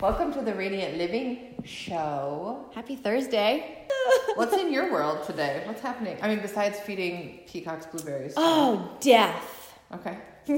Welcome 0.00 0.32
to 0.34 0.42
the 0.42 0.54
Radiant 0.54 0.98
Living 0.98 1.54
Show. 1.64 2.66
Happy 2.74 2.96
Thursday. 2.96 3.86
What's 4.34 4.54
in 4.54 4.72
your 4.72 4.92
world 4.92 5.26
today? 5.26 5.62
What's 5.64 5.80
happening? 5.80 6.18
I 6.20 6.28
mean, 6.28 6.40
besides 6.40 6.78
feeding 6.80 7.40
peacocks 7.46 7.86
blueberries. 7.86 8.34
Oh, 8.36 8.96
death. 9.00 9.78
Okay. 9.94 10.18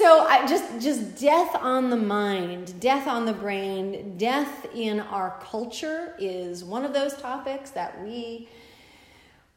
So 0.00 0.26
I 0.26 0.46
just 0.46 0.80
just 0.80 1.20
death 1.20 1.54
on 1.56 1.90
the 1.90 1.96
mind, 1.96 2.80
death 2.80 3.06
on 3.06 3.26
the 3.26 3.34
brain, 3.34 4.16
death 4.16 4.66
in 4.74 5.00
our 5.00 5.38
culture 5.42 6.14
is 6.18 6.64
one 6.64 6.86
of 6.86 6.94
those 6.94 7.14
topics 7.14 7.68
that 7.72 8.02
we 8.02 8.48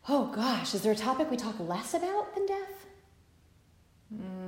Oh 0.09 0.25
gosh, 0.35 0.75
is 0.75 0.81
there 0.81 0.91
a 0.91 0.97
topic 0.97 1.31
we 1.31 1.37
talk 1.37 1.57
less 1.61 1.93
about 1.93 2.35
than 2.35 2.45
death? 2.45 2.85
Mm, 4.13 4.42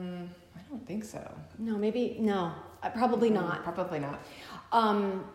don't 0.86 1.00
think 1.00 1.04
so. 1.04 1.34
No, 1.58 1.78
maybe 1.78 2.18
no. 2.20 2.52
Uh, 2.84 2.90
probably 2.90 3.30
not. 3.30 3.64
Probably 3.64 4.00
not. 4.00 4.24
Um, 4.72 5.26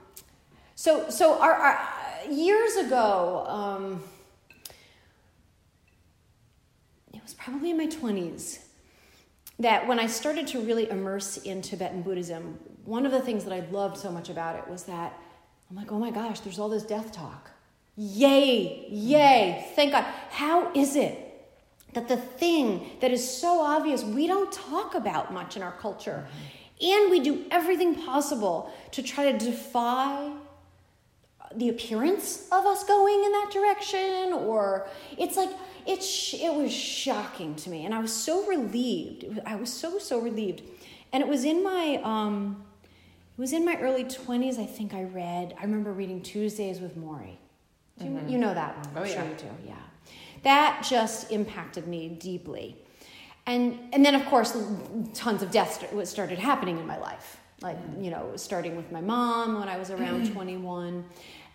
so, 0.74 1.10
so 1.10 1.40
our, 1.40 1.52
our 1.52 1.88
years 2.30 2.76
ago, 2.76 3.44
um, 3.46 4.02
it 7.12 7.22
was 7.22 7.34
probably 7.34 7.70
in 7.70 7.76
my 7.76 7.86
twenties 7.86 8.64
that 9.58 9.86
when 9.86 9.98
I 9.98 10.06
started 10.06 10.46
to 10.48 10.60
really 10.60 10.88
immerse 10.88 11.38
in 11.38 11.60
Tibetan 11.60 12.02
Buddhism, 12.02 12.58
one 12.84 13.04
of 13.04 13.12
the 13.12 13.20
things 13.20 13.44
that 13.44 13.52
I 13.52 13.60
loved 13.70 13.98
so 13.98 14.10
much 14.10 14.30
about 14.30 14.56
it 14.56 14.66
was 14.68 14.84
that 14.84 15.18
I'm 15.68 15.76
like, 15.76 15.92
oh 15.92 15.98
my 15.98 16.10
gosh, 16.10 16.40
there's 16.40 16.58
all 16.58 16.68
this 16.68 16.82
death 16.82 17.12
talk. 17.12 17.50
Yay, 17.96 18.86
yay, 18.88 19.66
thank 19.76 19.92
God. 19.92 20.04
How 20.30 20.72
is 20.74 20.96
it 20.96 21.29
that 21.92 22.08
the 22.08 22.16
thing 22.16 22.90
that 23.00 23.10
is 23.10 23.38
so 23.38 23.60
obvious 23.60 24.04
we 24.04 24.26
don't 24.26 24.52
talk 24.52 24.94
about 24.94 25.32
much 25.32 25.56
in 25.56 25.62
our 25.62 25.72
culture, 25.72 26.26
and 26.80 27.10
we 27.10 27.20
do 27.20 27.44
everything 27.50 27.94
possible 27.94 28.72
to 28.92 29.02
try 29.02 29.30
to 29.30 29.38
defy 29.38 30.32
the 31.54 31.68
appearance 31.68 32.46
of 32.52 32.64
us 32.64 32.84
going 32.84 33.24
in 33.24 33.32
that 33.32 33.50
direction 33.52 34.32
or 34.32 34.86
it's 35.18 35.36
like 35.36 35.50
it, 35.84 36.02
sh- 36.02 36.34
it 36.34 36.54
was 36.54 36.72
shocking 36.72 37.56
to 37.56 37.70
me. 37.70 37.84
And 37.84 37.94
i 37.94 37.98
was 37.98 38.12
so 38.12 38.46
relieved. 38.46 39.24
Was, 39.24 39.38
i 39.44 39.56
was 39.56 39.72
so 39.72 39.98
so 39.98 40.20
relieved. 40.20 40.62
And 41.12 41.22
it 41.22 41.28
was 41.28 41.44
in 41.44 41.64
my 41.64 42.00
um, 42.04 42.64
it 43.36 43.40
was 43.40 43.52
in 43.52 43.64
my 43.64 43.76
early 43.80 44.04
20s 44.04 44.60
i 44.60 44.66
think 44.66 44.94
i 44.94 45.02
read 45.02 45.54
i 45.58 45.64
remember 45.64 45.92
reading 45.92 46.22
tuesdays 46.22 46.78
with 46.78 46.96
Morrie 46.96 47.36
you, 47.98 48.06
mm-hmm. 48.06 48.28
you 48.28 48.38
know 48.38 48.54
that 48.54 48.76
one. 48.76 48.86
Oh, 48.96 49.00
I'm 49.00 49.06
yeah. 49.06 49.14
sure 49.14 49.24
you 49.24 49.34
do. 49.36 49.46
Yeah 49.66 49.74
that 50.42 50.86
just 50.88 51.30
impacted 51.30 51.86
me 51.86 52.08
deeply. 52.08 52.76
And 53.46 53.78
and 53.92 54.04
then 54.04 54.14
of 54.14 54.24
course 54.26 54.56
tons 55.14 55.42
of 55.42 55.50
death 55.50 55.84
started 56.06 56.38
happening 56.38 56.78
in 56.78 56.86
my 56.86 56.98
life. 56.98 57.38
Like 57.60 57.76
mm-hmm. 57.76 58.04
you 58.04 58.10
know 58.10 58.32
starting 58.36 58.76
with 58.76 58.90
my 58.90 59.00
mom 59.00 59.58
when 59.58 59.68
i 59.68 59.76
was 59.76 59.90
around 59.90 60.24
mm-hmm. 60.24 60.34
21 60.34 61.04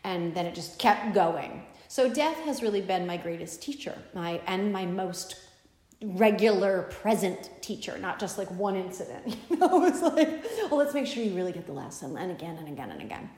and 0.04 0.36
then 0.36 0.46
it 0.46 0.54
just 0.54 0.78
kept 0.78 1.14
going. 1.14 1.64
So 1.88 2.14
death 2.14 2.38
has 2.42 2.62
really 2.62 2.82
been 2.82 3.08
my 3.08 3.18
greatest 3.18 3.62
teacher 3.62 3.98
my 4.14 4.42
and 4.48 4.72
my 4.72 4.86
most 4.86 5.38
regular 6.04 6.84
present 6.84 7.50
teacher 7.62 7.98
not 7.98 8.20
just 8.20 8.38
like 8.38 8.52
one 8.52 8.76
incident 8.76 9.38
you 9.50 9.58
know? 9.58 9.86
It's 9.90 10.02
like 10.02 10.44
well 10.70 10.78
let's 10.78 10.94
make 10.94 11.08
sure 11.08 11.24
you 11.24 11.34
really 11.36 11.54
get 11.54 11.66
the 11.66 11.74
lesson 11.74 12.18
and 12.18 12.32
again 12.32 12.58
and 12.58 12.68
again 12.68 12.92
and 12.92 13.02
again. 13.02 13.30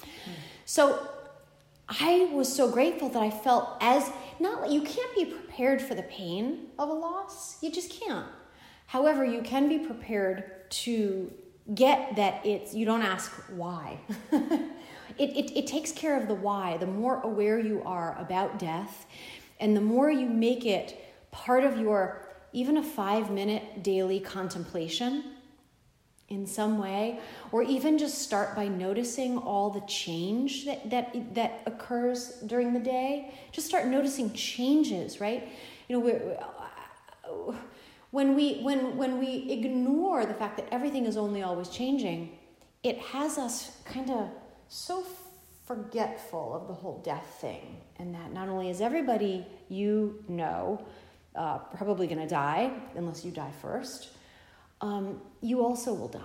Mm. 0.00 0.06
So 0.64 1.08
i 1.88 2.28
was 2.32 2.54
so 2.54 2.70
grateful 2.70 3.08
that 3.08 3.22
i 3.22 3.30
felt 3.30 3.76
as 3.80 4.10
not 4.40 4.70
you 4.70 4.82
can't 4.82 5.14
be 5.14 5.24
prepared 5.24 5.80
for 5.80 5.94
the 5.94 6.02
pain 6.02 6.68
of 6.78 6.88
a 6.88 6.92
loss. 6.92 7.62
You 7.62 7.70
just 7.70 7.90
can't. 8.00 8.26
However 8.86 9.24
you 9.24 9.42
can 9.42 9.68
be 9.68 9.78
prepared 9.78 10.70
to 10.70 11.32
get 11.74 12.16
that 12.16 12.44
it's 12.46 12.74
you 12.74 12.84
don't 12.84 13.02
ask 13.02 13.32
why. 13.50 13.98
It, 15.16 15.30
it, 15.30 15.58
it 15.58 15.66
takes 15.66 15.90
care 15.90 16.16
of 16.20 16.28
the 16.28 16.34
why. 16.34 16.76
The 16.76 16.86
more 16.86 17.20
aware 17.22 17.58
you 17.58 17.82
are 17.84 18.16
about 18.20 18.58
death 18.58 19.06
and 19.58 19.76
the 19.76 19.80
more 19.80 20.10
you 20.10 20.26
make 20.26 20.64
it 20.64 21.12
part 21.32 21.64
of 21.64 21.78
your 21.78 22.24
even 22.52 22.76
a 22.76 22.82
five 22.82 23.30
minute 23.30 23.82
daily 23.82 24.20
contemplation 24.20 25.24
in 26.28 26.46
some 26.46 26.78
way 26.78 27.20
or 27.52 27.62
even 27.62 27.96
just 27.96 28.18
start 28.18 28.54
by 28.54 28.68
noticing 28.68 29.38
all 29.38 29.70
the 29.70 29.80
change 29.82 30.66
that, 30.66 30.90
that, 30.90 31.34
that 31.34 31.62
occurs 31.66 32.40
during 32.46 32.72
the 32.72 32.80
day. 32.80 33.34
Just 33.50 33.66
start 33.66 33.86
noticing 33.86 34.32
changes 34.32 35.20
right? 35.20 35.48
You 35.88 35.96
know 35.96 36.04
we're, 36.04 36.38
when 38.10 38.34
we 38.34 38.60
when 38.60 38.96
when 38.96 39.18
we 39.18 39.50
ignore 39.50 40.24
the 40.24 40.34
fact 40.34 40.56
that 40.56 40.66
everything 40.72 41.04
is 41.04 41.16
only 41.16 41.42
always 41.42 41.68
changing 41.68 42.38
it 42.82 42.98
has 42.98 43.38
us 43.38 43.78
kind 43.84 44.10
of 44.10 44.28
so 44.68 45.04
forgetful 45.66 46.54
of 46.54 46.68
the 46.68 46.74
whole 46.74 47.02
death 47.04 47.38
thing 47.40 47.76
and 47.98 48.14
that 48.14 48.32
not 48.32 48.48
only 48.48 48.70
is 48.70 48.80
everybody 48.80 49.46
you 49.68 50.24
know 50.28 50.82
uh, 51.34 51.58
probably 51.58 52.06
going 52.06 52.20
to 52.20 52.26
die 52.26 52.70
unless 52.96 53.24
you 53.24 53.30
die 53.30 53.52
first 53.60 54.10
um, 54.80 55.20
you 55.40 55.64
also 55.64 55.92
will 55.94 56.08
die. 56.08 56.20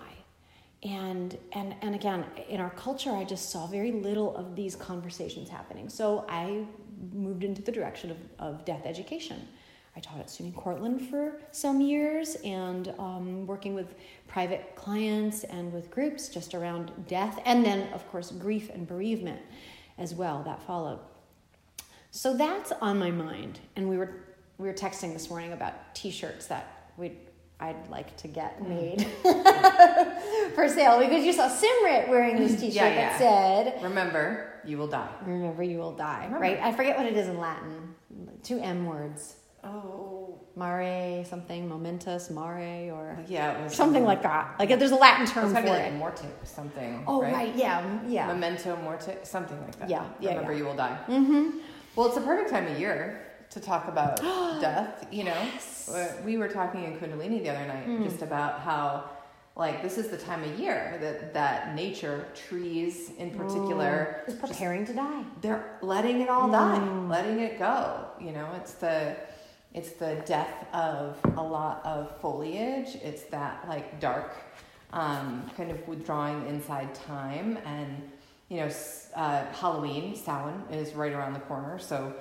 And 0.84 1.38
and 1.54 1.76
and 1.82 1.96
again 1.96 2.26
in 2.50 2.60
our 2.60 2.72
culture 2.72 3.12
i 3.12 3.24
just 3.24 3.52
saw 3.52 3.68
very 3.68 3.94
little 3.94 4.36
of 4.36 4.54
these 4.54 4.76
conversations 4.76 5.48
happening. 5.50 5.88
So 5.88 6.26
i 6.28 6.66
moved 7.14 7.44
into 7.44 7.62
the 7.62 7.72
direction 7.72 8.12
of, 8.12 8.18
of 8.40 8.66
death 8.66 8.86
education. 8.86 9.48
I 9.96 10.00
taught 10.00 10.20
at 10.20 10.28
SUNY 10.28 10.56
Cortland 10.56 11.08
for 11.08 11.40
some 11.52 11.80
years 11.80 12.36
and 12.44 12.94
um, 12.98 13.46
working 13.46 13.76
with 13.76 13.94
private 14.28 14.76
clients 14.76 15.44
and 15.44 15.72
with 15.72 15.92
groups 15.92 16.30
just 16.30 16.56
around 16.56 16.92
death, 17.08 17.40
and 17.46 17.64
then, 17.64 17.94
of 17.94 18.08
course, 18.10 18.32
grief 18.32 18.72
and 18.72 18.88
bereavement 18.88 19.40
as 20.00 20.16
well 20.16 20.42
that 20.44 20.64
followed. 20.64 21.00
So 22.10 22.36
that's 22.36 22.72
on 22.82 22.98
my 22.98 23.12
mind, 23.12 23.60
and 23.76 23.88
we 23.88 23.98
were 23.98 24.16
we 24.58 24.68
were 24.68 24.74
texting 24.74 25.14
this 25.14 25.30
morning 25.30 25.54
about 25.54 25.96
T-shirts 25.96 26.46
that 26.48 26.92
we 26.96 27.14
I'd 27.60 27.90
like 27.90 28.16
to 28.18 28.28
get 28.28 28.62
mm. 28.62 28.70
made 28.70 29.08
for 30.56 30.68
sale 30.68 31.00
because 31.00 31.24
you 31.24 31.34
saw 31.34 31.48
Simrit 31.48 32.10
wearing 32.10 32.38
this 32.38 32.60
T-shirt 32.60 32.76
yeah, 32.76 32.88
yeah. 32.90 32.96
that 32.96 33.18
said, 33.18 33.84
"Remember, 33.84 34.60
you 34.66 34.78
will 34.78 34.88
die." 34.88 35.10
Remember, 35.26 35.64
you 35.64 35.78
will 35.78 35.96
die. 35.96 36.26
Remember. 36.26 36.40
Right? 36.40 36.60
I 36.60 36.72
forget 36.72 36.98
what 36.98 37.06
it 37.06 37.16
is 37.16 37.28
in 37.28 37.40
Latin. 37.40 37.96
Two 38.44 38.60
M 38.60 38.86
words. 38.86 39.36
Oh, 39.64 40.42
mare 40.56 41.24
something 41.24 41.70
momentous 41.70 42.30
mare 42.30 42.94
or 42.94 43.18
yeah, 43.28 43.54
something, 43.54 43.70
something 43.70 44.04
like 44.04 44.22
that. 44.24 44.56
Like 44.60 44.78
there's 44.78 44.92
a 44.92 44.96
Latin 44.96 45.26
term 45.26 45.54
for 45.54 45.62
like 45.62 45.66
it. 45.66 45.94
Morte 45.94 46.26
something. 46.44 47.04
Oh 47.08 47.22
right? 47.22 47.34
right, 47.34 47.56
yeah, 47.56 48.00
yeah. 48.06 48.28
Memento 48.28 48.76
morte, 48.78 49.24
something 49.24 49.60
like 49.62 49.80
that. 49.80 49.90
Yeah, 49.90 50.06
yeah. 50.20 50.32
Remember, 50.32 50.52
yeah. 50.52 50.58
you 50.58 50.66
will 50.66 50.76
die. 50.76 51.00
Mm-hmm. 51.08 51.60
Well, 51.96 52.08
it's 52.08 52.18
a 52.18 52.22
perfect 52.22 52.50
time 52.50 52.68
of 52.68 52.80
year 52.80 53.23
to 53.54 53.60
talk 53.60 53.88
about 53.88 54.18
death. 54.62 55.08
You 55.12 55.26
know, 55.26 55.32
yes. 55.54 55.90
we 56.26 56.38
were 56.38 56.48
talking 56.48 56.84
in 56.84 56.98
Kundalini 56.98 57.42
the 57.42 57.50
other 57.50 57.66
night 57.68 57.88
Mm. 57.88 58.04
just 58.04 58.22
about 58.22 58.60
how. 58.62 59.10
Like 59.56 59.84
this 59.84 60.00
is 60.00 60.08
the 60.10 60.18
time 60.18 60.44
of 60.44 60.60
year 60.60 60.98
that 61.00 61.32
that 61.36 61.76
nature, 61.76 62.26
trees 62.34 63.12
in 63.20 63.30
particular, 63.30 64.24
is 64.28 64.34
preparing 64.34 64.84
to 64.88 64.94
die. 64.96 65.24
They're 65.42 65.78
letting 65.84 66.22
it 66.22 66.30
all 66.30 66.50
die, 66.50 66.80
Mm. 66.80 67.08
letting 67.08 67.40
it 67.40 67.60
go. 67.60 68.06
You 68.20 68.32
know, 68.32 68.48
it's 68.56 68.74
the 68.74 69.16
it's 69.72 69.92
the 69.92 70.16
death 70.26 70.66
of 70.74 71.18
a 71.38 71.44
lot 71.44 71.86
of 71.86 72.20
foliage. 72.20 72.96
It's 73.04 73.24
that 73.26 73.68
like 73.68 74.00
dark, 74.00 74.34
um, 74.92 75.50
kind 75.56 75.70
of 75.70 75.88
withdrawing 75.88 76.48
inside 76.48 76.94
time. 76.96 77.58
And, 77.66 78.10
you 78.50 78.58
know, 78.58 78.70
uh, 79.16 79.46
Halloween, 79.54 80.16
Samhain, 80.16 80.64
is 80.72 80.94
right 80.94 81.12
around 81.14 81.34
the 81.34 81.40
corner. 81.42 81.78
So, 81.80 82.14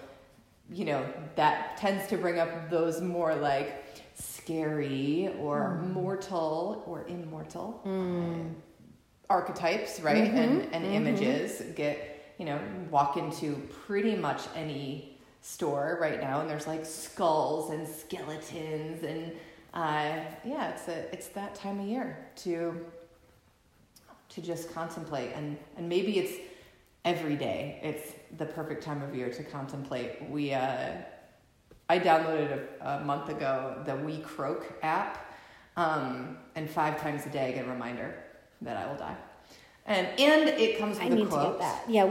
you 0.73 0.85
know, 0.85 1.07
that 1.37 1.77
tends 1.77 2.07
to 2.09 2.17
bring 2.17 2.39
up 2.39 2.71
those 2.71 3.01
more 3.01 3.35
like 3.35 3.85
scary 4.15 5.35
or 5.39 5.81
mm. 5.83 5.93
mortal 5.93 6.83
or 6.87 7.07
immortal 7.07 7.81
mm. 7.87 8.53
archetypes, 9.29 10.01
right? 10.01 10.25
Mm-hmm. 10.25 10.37
And, 10.37 10.63
and 10.73 10.85
mm-hmm. 10.85 10.95
images 10.95 11.63
get, 11.75 12.35
you 12.39 12.45
know, 12.45 12.61
walk 12.91 13.17
into 13.17 13.57
pretty 13.87 14.17
much 14.17 14.43
any 14.55 15.13
store 15.43 15.99
right 16.01 16.21
now 16.21 16.41
and 16.41 16.49
there's 16.49 16.69
like 16.69 16.87
skulls 16.87 17.71
and 17.71 17.87
skeletons 17.87 19.03
and 19.03 19.33
uh, 19.75 20.25
yeah 20.45 20.71
it's 20.71 20.87
a 20.87 21.13
it's 21.13 21.29
that 21.29 21.55
time 21.55 21.81
of 21.81 21.87
year 21.87 22.29
to 22.37 22.87
to 24.29 24.41
just 24.41 24.73
contemplate 24.73 25.33
and 25.35 25.59
and 25.77 25.89
maybe 25.89 26.19
it's 26.19 26.35
every 27.05 27.35
day 27.35 27.81
it's 27.83 28.13
the 28.39 28.47
perfect 28.47 28.83
time 28.83 29.03
of 29.03 29.15
year 29.15 29.31
to 29.31 29.43
contemplate 29.45 30.29
we 30.31 30.53
uh, 30.55 30.93
i 31.89 31.99
downloaded 31.99 32.51
a, 32.81 32.89
a, 32.89 33.05
month 33.05 33.29
ago 33.29 33.83
the 33.87 33.95
we 33.97 34.19
croak 34.19 34.73
app 34.83 35.35
um, 35.77 36.37
and 36.55 36.69
five 36.69 37.01
times 37.01 37.25
a 37.27 37.31
day 37.31 37.49
i 37.49 37.53
get 37.53 37.67
a 37.67 37.71
reminder 37.71 38.15
that 38.63 38.77
i 38.77 38.87
will 38.89 38.97
die 38.99 39.17
And 39.87 40.07
and 40.21 40.49
it 40.49 40.79
comes 40.79 40.97
with 40.99 41.07
I 41.07 41.11
a 41.11 41.15
need 41.15 41.29
quote. 41.29 41.43
to 41.45 41.51
get 41.51 41.59
that. 41.59 41.91
Yeah, 41.91 42.05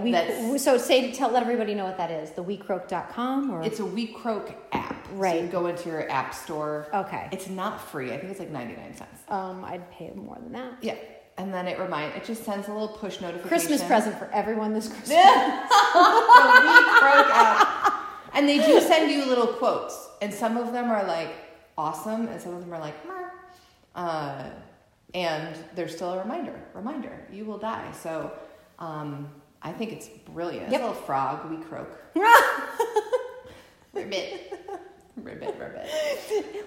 we 0.52 0.58
so 0.58 0.78
say 0.78 1.14
tell 1.14 1.32
let 1.32 1.42
everybody 1.44 1.74
know 1.74 1.86
what 1.86 1.98
that 2.04 2.12
is. 2.12 2.32
The 2.32 2.44
wecroak.com 2.44 3.50
or 3.50 3.64
It's 3.64 3.80
a 3.80 3.86
We 3.86 4.08
Croak 4.08 4.48
app. 4.74 5.08
So 5.08 5.14
Right. 5.16 5.42
you 5.44 5.48
go 5.48 5.68
into 5.68 5.88
your 5.88 6.04
app 6.12 6.34
store. 6.34 6.88
Okay. 6.94 7.30
It's 7.32 7.48
not 7.48 7.80
free. 7.92 8.12
I 8.14 8.18
think 8.18 8.30
it's 8.32 8.40
like 8.42 8.50
99 8.50 8.96
cents. 8.98 9.20
um 9.30 9.64
I'd 9.64 9.90
pay 9.98 10.12
more 10.16 10.38
than 10.44 10.52
that. 10.60 10.72
Yeah. 10.82 10.98
And 11.38 11.54
then 11.54 11.68
it 11.68 11.80
reminds 11.80 12.16
it 12.18 12.26
just 12.26 12.44
sends 12.44 12.68
a 12.68 12.72
little 12.72 12.90
push 12.90 13.22
notification. 13.22 13.50
Christmas 13.50 13.84
present 13.84 14.18
for 14.18 14.30
everyone 14.32 14.74
this 14.74 14.88
Christmas. 14.88 15.10
the 15.10 15.16
We 15.16 15.26
Croak 17.00 17.28
app. 17.32 17.94
And 18.34 18.48
they 18.48 18.58
do 18.66 18.80
send 18.82 19.12
you 19.12 19.26
little 19.26 19.48
quotes. 19.48 20.10
And 20.22 20.34
some 20.34 20.58
of 20.58 20.72
them 20.72 20.90
are 20.90 21.04
like 21.06 21.34
awesome 21.78 22.28
and 22.28 22.40
some 22.42 22.54
of 22.54 22.62
them 22.62 22.74
are 22.74 22.80
like 22.80 22.96
uh 23.96 24.44
and 25.14 25.56
there's 25.76 25.96
still 25.96 26.14
a 26.14 26.20
reminder. 26.20 26.54
Reminder, 26.74 27.28
you 27.32 27.46
will 27.46 27.58
die. 27.58 27.92
So 27.92 28.32
um 28.80 29.30
I 29.62 29.72
think 29.72 29.92
it's 29.92 30.08
brilliant. 30.08 30.72
Yep. 30.72 30.74
It's 30.74 30.84
a 30.84 30.88
little 30.88 31.04
frog, 31.04 31.50
we 31.50 31.58
croak. 31.58 32.00
ribbit. 33.94 34.60
Ribbit, 35.18 35.56
ribbit. 35.60 35.88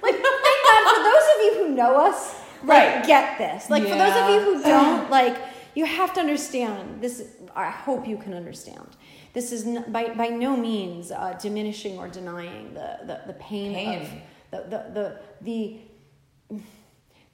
like 0.03 0.15
thank 0.15 0.61
God 0.65 0.97
for 0.97 1.03
those 1.03 1.27
of 1.35 1.43
you 1.43 1.55
who 1.59 1.75
know 1.75 1.97
us, 1.97 2.35
like, 2.67 2.95
Right. 2.95 3.07
get 3.07 3.39
this. 3.39 3.71
Like 3.71 3.83
for 3.85 3.97
those 3.97 4.17
of 4.17 4.29
you 4.31 4.41
who 4.41 4.63
don't, 4.63 5.11
like 5.11 5.37
you 5.75 5.85
have 5.85 6.13
to 6.15 6.21
understand 6.21 7.01
this. 7.03 7.23
I 7.55 7.71
hope 7.71 8.07
you 8.07 8.17
can 8.17 8.35
understand. 8.35 8.89
This 9.33 9.53
is 9.53 9.67
n- 9.67 9.85
by 9.89 10.15
by 10.15 10.29
no 10.29 10.57
means 10.57 11.11
uh, 11.11 11.37
diminishing 11.41 11.99
or 11.99 12.09
denying 12.09 12.75
the 12.75 12.99
the, 13.07 13.21
the 13.27 13.33
pain, 13.35 13.75
Pain. 13.75 14.01
of 14.01 14.09
the 14.51 14.59
the 14.71 14.81
the 14.93 15.21
the 15.43 16.61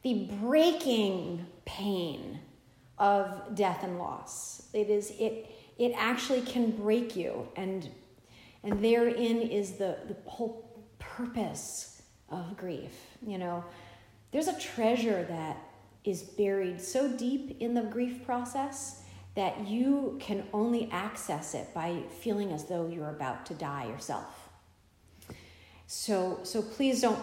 the 0.03 0.31
breaking 0.41 1.47
pain 1.65 2.41
of 2.99 3.55
death 3.55 3.83
and 3.83 3.99
loss. 3.99 4.69
It 4.73 4.88
is 4.91 5.11
it 5.19 5.50
it 5.79 5.93
actually 5.97 6.43
can 6.43 6.71
break 6.73 7.17
you 7.17 7.49
and 7.56 7.88
and 8.62 8.83
therein 8.85 9.41
is 9.43 9.73
the 9.73 9.99
the 10.09 10.17
whole 10.29 10.85
purpose 10.99 12.03
of 12.31 12.56
grief. 12.56 12.93
You 13.26 13.38
know, 13.38 13.65
there's 14.32 14.49
a 14.49 14.59
treasure 14.59 15.25
that 15.29 15.56
is 16.05 16.23
buried 16.23 16.81
so 16.81 17.09
deep 17.09 17.56
in 17.61 17.75
the 17.75 17.82
grief 17.82 18.25
process 18.25 19.03
that 19.35 19.67
you 19.67 20.17
can 20.21 20.44
only 20.53 20.88
access 20.91 21.55
it 21.55 21.73
by 21.75 22.03
feeling 22.21 22.53
as 22.53 22.65
though 22.65 22.88
you're 22.88 23.11
about 23.11 23.47
to 23.47 23.55
die 23.55 23.87
yourself. 23.87 24.49
So, 25.87 26.41
so 26.43 26.62
please 26.62 27.00
don't 27.00 27.23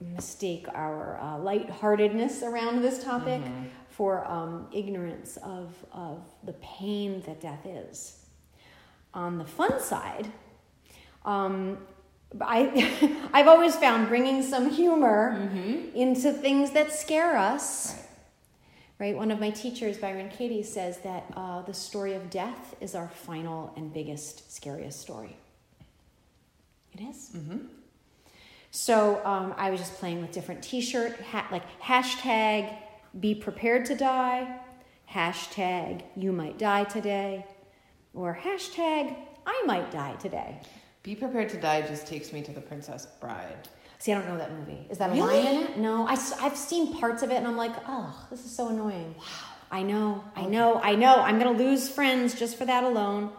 mistake 0.00 0.66
our 0.74 1.18
uh, 1.20 1.38
lightheartedness 1.38 2.42
around 2.42 2.82
this 2.82 3.02
topic 3.02 3.42
for 3.88 4.24
um, 4.30 4.68
ignorance 4.72 5.36
of, 5.38 5.74
of 5.92 6.22
the 6.44 6.52
pain 6.54 7.22
that 7.26 7.40
death 7.40 7.66
is. 7.66 8.24
On 9.14 9.38
the 9.38 9.44
fun 9.44 9.80
side, 9.80 10.30
um, 11.24 11.78
I, 12.40 13.28
I've 13.32 13.48
always 13.48 13.76
found 13.76 14.08
bringing 14.08 14.42
some 14.42 14.70
humor 14.70 15.50
into 15.94 16.32
things 16.32 16.72
that 16.72 16.92
scare 16.92 17.36
us. 17.36 17.94
Right. 17.94 18.04
Right, 19.00 19.16
one 19.16 19.30
of 19.30 19.38
my 19.38 19.50
teachers, 19.50 19.96
Byron 19.96 20.28
Katie, 20.28 20.64
says 20.64 20.98
that 20.98 21.32
uh, 21.36 21.62
the 21.62 21.72
story 21.72 22.14
of 22.14 22.30
death 22.30 22.74
is 22.80 22.96
our 22.96 23.08
final 23.08 23.72
and 23.76 23.94
biggest, 23.94 24.52
scariest 24.52 25.00
story. 25.00 25.36
It 26.94 27.02
is. 27.02 27.30
Mm-hmm. 27.36 27.58
So 28.72 29.24
um, 29.24 29.54
I 29.56 29.70
was 29.70 29.78
just 29.78 29.94
playing 29.94 30.20
with 30.20 30.32
different 30.32 30.64
T-shirt, 30.64 31.20
ha- 31.30 31.46
like 31.52 31.62
hashtag 31.80 32.76
"Be 33.20 33.36
prepared 33.36 33.86
to 33.86 33.94
die," 33.94 34.58
hashtag 35.12 36.02
"You 36.16 36.32
might 36.32 36.58
die 36.58 36.82
today," 36.82 37.46
or 38.14 38.36
hashtag 38.42 39.16
"I 39.46 39.62
might 39.64 39.92
die 39.92 40.16
today." 40.16 40.60
Be 41.08 41.14
prepared 41.14 41.48
to 41.48 41.56
die 41.58 41.80
just 41.80 42.06
takes 42.06 42.34
me 42.34 42.42
to 42.42 42.52
the 42.52 42.60
Princess 42.60 43.06
Bride. 43.18 43.66
See, 43.98 44.12
I 44.12 44.18
don't 44.18 44.28
know 44.28 44.36
that 44.36 44.52
movie. 44.52 44.86
Is 44.90 44.98
that 44.98 45.08
a 45.08 45.14
Really? 45.14 45.42
line 45.42 45.56
in 45.56 45.62
it? 45.62 45.78
No, 45.78 46.06
I, 46.06 46.16
have 46.42 46.54
seen 46.54 46.92
parts 47.00 47.22
of 47.22 47.30
it, 47.30 47.36
and 47.36 47.46
I'm 47.46 47.56
like, 47.56 47.72
oh, 47.88 48.26
this 48.28 48.44
is 48.44 48.54
so 48.54 48.68
annoying. 48.68 49.14
Wow. 49.16 49.24
I 49.70 49.82
know, 49.84 50.22
I 50.36 50.44
know, 50.44 50.78
I 50.84 50.96
know. 50.96 51.22
I'm 51.22 51.38
gonna 51.38 51.56
lose 51.56 51.88
friends 51.88 52.38
just 52.38 52.58
for 52.58 52.66
that 52.66 52.84
alone. 52.84 53.30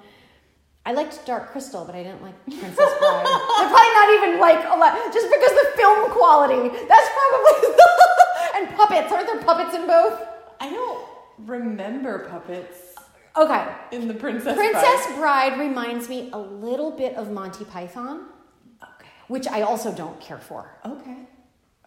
I 0.83 0.93
liked 0.93 1.23
Dark 1.27 1.51
Crystal, 1.51 1.85
but 1.85 1.93
I 1.93 2.01
didn't 2.01 2.23
like 2.23 2.43
Princess 2.45 2.75
Bride. 2.75 3.25
They're 3.27 3.69
probably 3.69 3.93
not 3.93 4.13
even 4.15 4.39
like 4.39 4.65
a 4.65 4.75
lot, 4.75 5.13
just 5.13 5.29
because 5.29 5.51
the 5.51 5.71
film 5.77 6.09
quality. 6.09 6.69
That's 6.87 7.09
probably 7.13 7.69
and 8.55 8.75
puppets. 8.75 9.11
Aren't 9.11 9.27
there 9.27 9.43
puppets 9.43 9.75
in 9.75 9.85
both? 9.85 10.19
I 10.59 10.71
don't 10.71 11.07
remember 11.45 12.27
puppets 12.29 12.88
Okay. 13.37 13.67
in 13.91 14.07
the 14.07 14.13
Princess, 14.13 14.55
Princess 14.55 15.05
Bride. 15.15 15.17
Bride 15.55 15.59
reminds 15.59 16.09
me 16.09 16.29
a 16.33 16.39
little 16.39 16.91
bit 16.91 17.15
of 17.15 17.31
Monty 17.31 17.63
Python, 17.65 18.25
Okay. 18.83 19.09
which 19.27 19.47
I 19.47 19.61
also 19.61 19.91
don't 19.93 20.19
care 20.19 20.39
for. 20.39 20.77
Okay. 20.85 21.17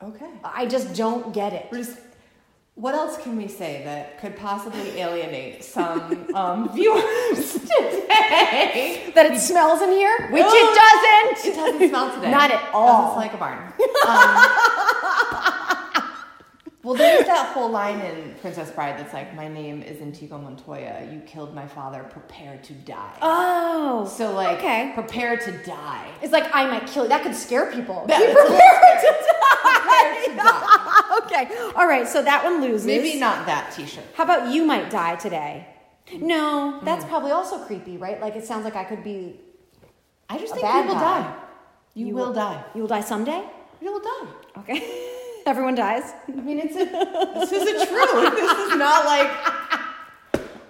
Okay. 0.02 0.30
I 0.44 0.66
just 0.66 0.94
don't 0.94 1.32
get 1.34 1.52
it. 1.52 1.68
Just. 1.72 1.98
What 2.74 2.94
else 2.94 3.18
can 3.22 3.36
we 3.36 3.48
say 3.48 3.82
that 3.84 4.18
could 4.18 4.34
possibly 4.34 4.98
alienate 4.98 5.62
some 5.62 6.26
um, 6.34 6.72
viewers 6.74 7.52
today? 7.52 9.12
That 9.14 9.26
it 9.30 9.38
smells 9.38 9.82
in 9.82 9.90
here, 9.90 10.28
which 10.30 10.40
No. 10.42 10.48
it 10.50 10.74
doesn't. 10.74 11.52
It 11.52 11.54
doesn't 11.54 11.88
smell 11.90 12.14
today. 12.14 12.30
Not 12.38 12.50
at 12.50 12.56
Doesn't 12.60 12.74
all. 12.74 13.12
smell 13.12 13.16
like 13.16 13.34
a 13.34 13.36
barn. 13.36 13.72
Um, 14.08 14.46
well, 16.82 16.94
there's 16.94 17.26
that 17.26 17.52
whole 17.54 17.70
line 17.70 18.00
in 18.00 18.34
Princess 18.40 18.70
Bride 18.70 18.98
that's 18.98 19.12
like, 19.12 19.34
"My 19.34 19.48
name 19.48 19.82
is 19.82 20.00
Inigo 20.00 20.38
Montoya. 20.38 21.08
You 21.12 21.20
killed 21.20 21.54
my 21.54 21.66
father. 21.66 22.02
Prepare 22.04 22.58
to 22.64 22.72
die." 22.72 23.18
Oh, 23.22 24.04
so 24.06 24.32
like, 24.32 24.58
okay. 24.58 24.90
prepare 24.94 25.36
to 25.36 25.52
die. 25.64 26.08
It's 26.22 26.32
like 26.32 26.48
I 26.54 26.66
might 26.66 26.86
kill 26.86 27.04
you. 27.04 27.08
That 27.10 27.22
could 27.22 27.34
scare 27.34 27.70
people. 27.72 28.04
Yeah, 28.08 28.18
Be 28.18 28.24
it's 28.24 28.40
a 28.40 28.42
little 28.42 28.58
prepared 28.58 28.98
Prepare 29.00 29.12
to 29.14 29.28
die. 29.32 30.24
to 30.26 30.36
die. 30.42 31.18
okay. 31.24 31.72
All 31.76 31.86
right. 31.86 32.06
So 32.08 32.22
that 32.22 32.42
one 32.44 32.60
loses. 32.60 32.86
Maybe 32.86 33.18
not 33.20 33.46
that 33.46 33.72
T-shirt. 33.74 34.04
How 34.14 34.24
about 34.24 34.52
you 34.52 34.64
might 34.64 34.90
die 34.90 35.16
today? 35.16 35.68
No, 36.14 36.78
hmm. 36.78 36.84
that's 36.84 37.04
probably 37.04 37.30
also 37.30 37.58
creepy, 37.64 37.96
right? 37.96 38.20
Like 38.20 38.34
it 38.36 38.44
sounds 38.44 38.64
like 38.64 38.74
I 38.76 38.84
could 38.84 39.04
be. 39.04 39.40
I 40.28 40.36
just 40.38 40.52
think 40.54 40.66
people 40.66 40.94
guy. 40.94 41.20
die. 41.22 41.34
You, 41.94 42.06
You 42.06 42.14
will, 42.14 42.26
will- 42.26 42.32
die. 42.32 42.64
You 42.74 42.80
will 42.82 42.88
die 42.88 43.02
someday. 43.02 43.44
You 43.80 43.92
will 43.92 44.00
die. 44.00 44.26
Okay. 44.58 45.08
Everyone 45.46 45.74
dies. 45.74 46.12
I 46.28 46.32
mean, 46.32 46.58
it's 46.60 46.76
a, 46.76 46.84
this 47.40 47.52
is 47.52 47.82
a 47.82 47.86
truth. 47.90 48.34
This 48.34 48.58
is 48.68 48.76
not 48.76 49.04
like 49.04 49.30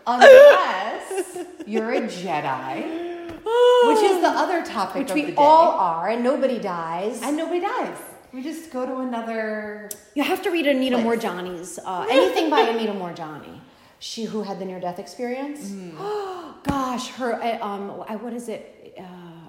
unless 0.07 1.39
you're 1.67 1.93
a 1.93 2.01
Jedi, 2.03 3.27
which 3.87 4.03
is 4.03 4.21
the 4.21 4.29
other 4.43 4.65
topic 4.65 5.03
Which 5.03 5.11
of 5.11 5.15
we 5.15 5.23
the 5.23 5.29
day. 5.33 5.37
all 5.37 5.71
are, 5.73 6.09
and 6.09 6.23
nobody 6.23 6.59
dies. 6.59 7.23
and 7.23 7.37
nobody 7.37 7.61
dies. 7.61 7.97
We 8.33 8.43
just 8.43 8.71
go 8.73 8.87
to 8.87 8.97
another. 8.99 9.91
You 10.15 10.23
have 10.25 10.43
to 10.43 10.51
read 10.51 10.67
Anita 10.67 10.97
Place. 10.99 11.23
Moorjani's 11.23 11.79
uh, 11.85 12.07
anything 12.11 12.49
by 12.51 12.61
Anita 12.73 12.93
Moorjani. 12.93 13.61
She 13.99 14.25
who 14.25 14.43
had 14.43 14.59
the 14.59 14.64
near 14.64 14.81
death 14.81 14.99
experience. 14.99 15.71
Gosh, 16.64 17.09
her 17.11 17.35
uh, 17.35 17.59
um, 17.64 18.05
I- 18.09 18.17
what 18.17 18.33
is 18.33 18.49
it? 18.49 18.95
Uh, 18.99 19.02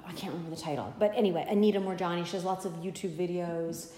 I 0.07 0.11
can't 0.13 0.33
remember 0.33 0.55
the 0.55 0.61
title, 0.61 0.93
but 0.99 1.11
anyway, 1.15 1.45
Anita 1.49 1.79
Moorjani. 1.79 2.25
She 2.25 2.33
has 2.33 2.43
lots 2.43 2.65
of 2.65 2.73
YouTube 2.73 3.15
videos, 3.15 3.91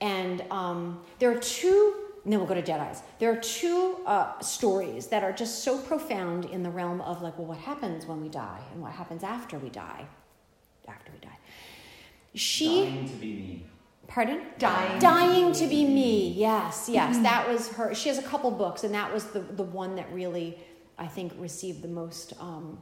and 0.00 0.42
um, 0.50 1.00
there 1.18 1.30
are 1.30 1.38
two. 1.38 1.94
And 2.24 2.32
then 2.32 2.40
we'll 2.40 2.48
go 2.48 2.54
to 2.54 2.62
Jedi's. 2.62 3.02
There 3.18 3.32
are 3.32 3.40
two 3.40 4.00
uh, 4.04 4.38
stories 4.40 5.06
that 5.06 5.22
are 5.22 5.32
just 5.32 5.64
so 5.64 5.78
profound 5.78 6.44
in 6.46 6.62
the 6.62 6.68
realm 6.68 7.00
of 7.00 7.22
like, 7.22 7.38
well, 7.38 7.46
what 7.46 7.58
happens 7.58 8.04
when 8.04 8.20
we 8.20 8.28
die, 8.28 8.60
and 8.72 8.82
what 8.82 8.92
happens 8.92 9.22
after 9.22 9.58
we 9.58 9.70
die. 9.70 10.04
After 10.86 11.10
we 11.12 11.18
die, 11.20 11.38
she. 12.34 12.84
Dying 12.84 13.08
to 13.08 13.14
be 13.14 13.32
me. 13.32 13.66
Pardon? 14.08 14.40
Dying. 14.58 14.98
Dying 15.00 15.52
to 15.52 15.66
be 15.66 15.84
me. 15.84 16.30
Yes, 16.30 16.88
yes. 16.90 17.18
That 17.18 17.46
was 17.48 17.68
her. 17.72 17.94
She 17.94 18.08
has 18.08 18.18
a 18.18 18.22
couple 18.22 18.50
books, 18.50 18.82
and 18.84 18.94
that 18.94 19.12
was 19.12 19.24
the, 19.26 19.40
the 19.40 19.62
one 19.62 19.96
that 19.96 20.10
really, 20.12 20.58
I 20.98 21.06
think, 21.06 21.32
received 21.38 21.82
the 21.82 21.88
most 21.88 22.32
um, 22.40 22.78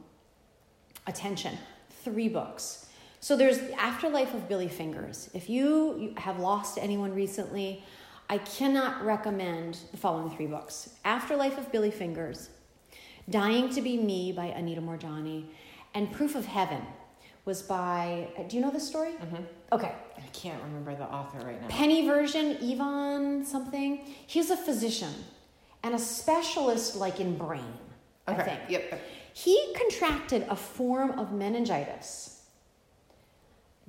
attention. 1.05 1.57
Three 2.03 2.29
books. 2.29 2.86
So 3.19 3.35
there's 3.35 3.59
the 3.59 3.73
Afterlife 3.79 4.33
of 4.33 4.47
Billy 4.47 4.67
Fingers. 4.67 5.29
If 5.33 5.49
you, 5.49 6.13
have 6.17 6.39
lost 6.39 6.77
anyone 6.77 7.13
recently, 7.13 7.83
I 8.29 8.37
cannot 8.37 9.03
recommend 9.03 9.79
the 9.91 9.97
following 9.97 10.29
three 10.35 10.45
books 10.47 10.89
Afterlife 11.03 11.57
of 11.57 11.71
Billy 11.71 11.91
Fingers, 11.91 12.49
Dying 13.29 13.69
to 13.69 13.81
Be 13.81 13.97
Me 13.97 14.31
by 14.31 14.45
Anita 14.45 14.81
Moorjani, 14.81 15.45
and 15.93 16.11
Proof 16.11 16.35
of 16.35 16.45
Heaven 16.45 16.81
was 17.45 17.61
by, 17.61 18.27
uh, 18.37 18.43
do 18.43 18.57
you 18.57 18.61
know 18.61 18.69
this 18.69 18.87
story? 18.87 19.11
Mm-hmm. 19.11 19.43
Okay. 19.71 19.93
I 20.17 20.27
can't 20.33 20.61
remember 20.63 20.93
the 20.95 21.05
author 21.05 21.39
right 21.39 21.59
now. 21.61 21.67
Penny 21.69 22.05
version, 22.05 22.57
Yvonne 22.61 23.45
something. 23.45 24.01
He's 24.27 24.51
a 24.51 24.57
physician 24.57 25.13
and 25.83 25.95
a 25.95 25.99
specialist 25.99 26.97
like 26.97 27.19
in 27.19 27.37
brain, 27.37 27.73
I 28.27 28.33
Okay. 28.33 28.43
think. 28.43 28.59
Yep. 28.69 29.01
He 29.33 29.73
contracted 29.75 30.45
a 30.49 30.55
form 30.55 31.11
of 31.11 31.31
meningitis 31.31 32.36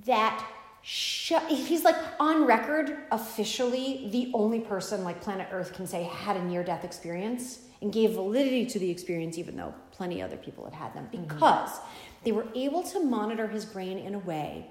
that 0.05 0.45
sh- 0.81 1.33
he's 1.47 1.83
like 1.83 1.95
on 2.19 2.45
record 2.45 2.97
officially 3.11 4.09
the 4.11 4.31
only 4.33 4.59
person 4.59 5.03
like 5.03 5.21
planet 5.21 5.47
Earth 5.51 5.73
can 5.73 5.87
say 5.87 6.03
had 6.03 6.37
a 6.37 6.43
near 6.43 6.63
death 6.63 6.83
experience 6.83 7.59
and 7.81 7.93
gave 7.93 8.11
validity 8.11 8.65
to 8.65 8.79
the 8.79 8.89
experience, 8.89 9.37
even 9.37 9.55
though 9.55 9.73
plenty 9.91 10.21
other 10.21 10.37
people 10.37 10.65
had 10.65 10.73
had 10.73 10.93
them, 10.93 11.07
mm-hmm. 11.11 11.23
because 11.23 11.79
they 12.23 12.31
were 12.31 12.45
able 12.55 12.83
to 12.83 12.99
monitor 13.03 13.47
his 13.47 13.65
brain 13.65 13.97
in 13.97 14.15
a 14.15 14.19
way 14.19 14.67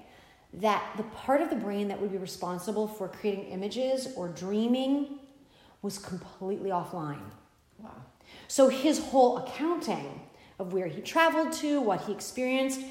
that 0.53 0.83
the 0.97 1.03
part 1.03 1.41
of 1.41 1.49
the 1.49 1.55
brain 1.55 1.87
that 1.87 1.99
would 1.99 2.11
be 2.11 2.17
responsible 2.17 2.87
for 2.87 3.07
creating 3.07 3.45
images 3.45 4.09
or 4.15 4.29
dreaming 4.29 5.19
was 5.81 5.97
completely 5.97 6.69
offline. 6.69 7.21
Wow. 7.77 7.91
So 8.47 8.67
his 8.67 8.99
whole 8.99 9.37
accounting 9.37 10.21
of 10.57 10.73
where 10.73 10.87
he 10.87 11.01
traveled 11.01 11.53
to, 11.53 11.81
what 11.81 12.01
he 12.01 12.11
experienced, 12.11 12.81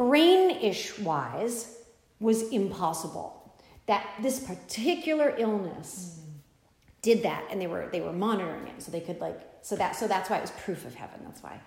brain-ish 0.00 0.98
wise, 1.00 1.76
was 2.20 2.48
impossible. 2.50 3.28
That 3.86 4.06
this 4.22 4.40
particular 4.40 5.34
illness 5.36 6.20
did 7.02 7.22
that, 7.24 7.44
and 7.50 7.60
they 7.60 7.66
were 7.66 7.88
they 7.92 8.00
were 8.00 8.12
monitoring 8.12 8.66
it, 8.68 8.82
so 8.82 8.90
they 8.90 9.00
could 9.00 9.20
like 9.20 9.38
so 9.62 9.76
that 9.76 9.96
so 9.96 10.06
that's 10.06 10.30
why 10.30 10.38
it 10.38 10.42
was 10.42 10.52
proof 10.52 10.86
of 10.86 10.94
heaven. 10.94 11.20
That's 11.24 11.42
why, 11.42 11.60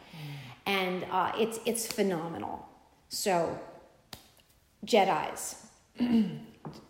and 0.65 1.05
uh, 1.11 1.31
it's 1.37 1.59
it's 1.65 1.85
phenomenal. 1.85 2.67
So, 3.09 3.59
Jedi's. 4.85 5.45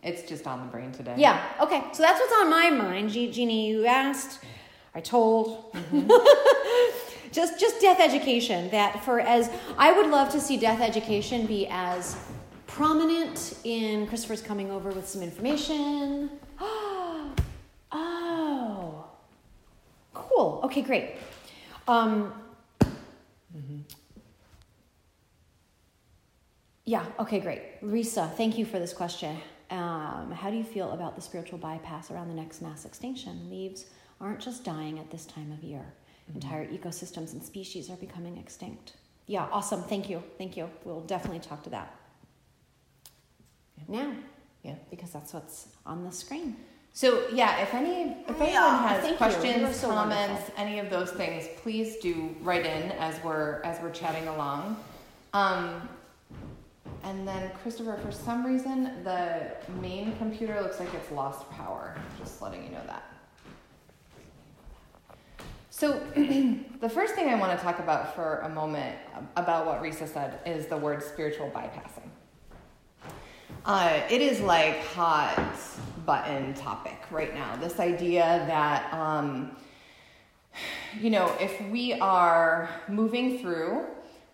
It's 0.03 0.21
just 0.29 0.45
on 0.45 0.59
the 0.59 0.67
brain 0.71 0.91
today. 0.91 1.15
Yeah. 1.17 1.41
Okay. 1.59 1.81
So 1.93 2.03
that's 2.03 2.19
what's 2.19 2.33
on 2.41 2.49
my 2.49 2.69
mind. 2.69 3.09
Je- 3.09 3.31
Jeannie, 3.31 3.69
you 3.69 3.87
asked. 3.87 4.39
I 4.93 5.01
told. 5.01 5.75
just 7.33 7.59
just 7.59 7.81
death 7.81 7.99
education. 7.99 8.69
That 8.69 9.03
for 9.03 9.19
as 9.19 9.49
I 9.77 9.91
would 9.91 10.07
love 10.09 10.31
to 10.31 10.39
see 10.39 10.57
death 10.57 10.81
education 10.81 11.45
be 11.45 11.67
as 11.69 12.15
prominent 12.67 13.57
in 13.63 14.07
Christopher's 14.07 14.41
coming 14.41 14.71
over 14.71 14.89
with 14.91 15.07
some 15.07 15.21
information. 15.21 16.29
oh. 16.59 17.33
Cool. 20.13 20.61
Okay. 20.63 20.81
Great. 20.81 21.15
Um, 21.87 22.33
Yeah, 26.85 27.05
okay, 27.17 27.39
great. 27.39 27.81
Risa, 27.81 28.33
thank 28.33 28.57
you 28.57 28.65
for 28.65 28.77
this 28.77 28.91
question. 28.91 29.37
Um, 29.69 30.31
how 30.31 30.49
do 30.49 30.57
you 30.57 30.65
feel 30.65 30.91
about 30.91 31.15
the 31.15 31.21
spiritual 31.21 31.57
bypass 31.57 32.11
around 32.11 32.27
the 32.27 32.33
next 32.33 32.61
mass 32.61 32.83
extinction? 32.83 33.49
Leaves 33.49 33.85
aren't 34.19 34.41
just 34.41 34.65
dying 34.65 34.99
at 34.99 35.09
this 35.09 35.25
time 35.25 35.51
of 35.53 35.63
year, 35.63 35.85
entire 36.33 36.65
ecosystems 36.67 37.33
and 37.33 37.43
species 37.43 37.89
are 37.89 37.95
becoming 37.97 38.37
extinct. 38.37 38.93
Yeah, 39.27 39.47
awesome. 39.51 39.83
Thank 39.83 40.09
you. 40.09 40.21
Thank 40.37 40.57
you. 40.57 40.69
We'll 40.83 41.01
definitely 41.01 41.39
talk 41.39 41.63
to 41.63 41.69
that 41.71 41.95
now 43.87 44.13
Yeah. 44.63 44.75
because 44.89 45.11
that's 45.11 45.33
what's 45.33 45.67
on 45.85 46.03
the 46.03 46.11
screen. 46.11 46.55
So 46.93 47.27
yeah, 47.29 47.61
if 47.61 47.73
any 47.73 48.11
if 48.27 48.29
anyone 48.29 48.49
Yeah, 48.51 48.87
has 48.87 49.01
thank 49.01 49.19
you. 49.19 49.25
You 49.27 49.33
questions, 49.33 49.75
so 49.75 49.87
comments, 49.89 50.29
wonderful. 50.31 50.53
any 50.57 50.79
of 50.79 50.89
those 50.89 51.11
things, 51.11 51.47
please 51.61 51.97
do 51.97 52.35
write 52.41 52.65
in 52.65 52.91
as 52.93 53.21
we're 53.23 53.61
as 53.63 53.81
we're 53.81 53.91
chatting 53.91 54.27
along. 54.27 54.77
Um, 55.33 55.89
and 57.03 57.27
then 57.27 57.51
Christopher, 57.61 57.97
for 57.97 58.11
some 58.11 58.45
reason, 58.45 59.03
the 59.03 59.51
main 59.81 60.15
computer 60.17 60.61
looks 60.61 60.79
like 60.79 60.93
it's 60.93 61.11
lost 61.11 61.49
power. 61.49 61.95
Just 62.19 62.41
letting 62.41 62.63
you 62.63 62.69
know 62.69 62.83
that. 62.85 63.03
So 65.83 65.99
the 66.79 66.87
first 66.87 67.13
thing 67.13 67.27
I 67.27 67.35
want 67.35 67.59
to 67.59 67.61
talk 67.61 67.79
about 67.79 68.15
for 68.15 68.37
a 68.37 68.47
moment 68.47 68.95
about 69.35 69.65
what 69.65 69.83
Risa 69.83 70.07
said 70.07 70.39
is 70.45 70.67
the 70.67 70.77
word 70.77 71.03
spiritual 71.03 71.51
bypassing. 71.53 72.07
Uh, 73.65 73.99
it 74.09 74.21
is 74.21 74.39
like 74.39 74.81
hot 74.85 75.37
button 76.05 76.53
topic 76.53 76.97
right 77.11 77.33
now. 77.33 77.57
This 77.57 77.81
idea 77.81 78.45
that, 78.47 78.93
um, 78.93 79.57
you 81.01 81.09
know, 81.09 81.35
if 81.41 81.59
we 81.69 81.91
are 81.99 82.69
moving 82.87 83.39
through 83.39 83.83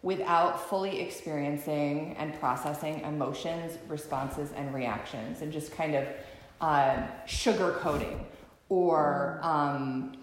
without 0.04 0.70
fully 0.70 1.02
experiencing 1.02 2.16
and 2.20 2.40
processing 2.40 3.00
emotions, 3.00 3.80
responses, 3.88 4.52
and 4.52 4.72
reactions, 4.72 5.42
and 5.42 5.52
just 5.52 5.72
kind 5.72 5.96
of 5.96 6.06
uh, 6.62 7.08
sugarcoating 7.26 8.20
or 8.70 9.40
um, 9.42 10.19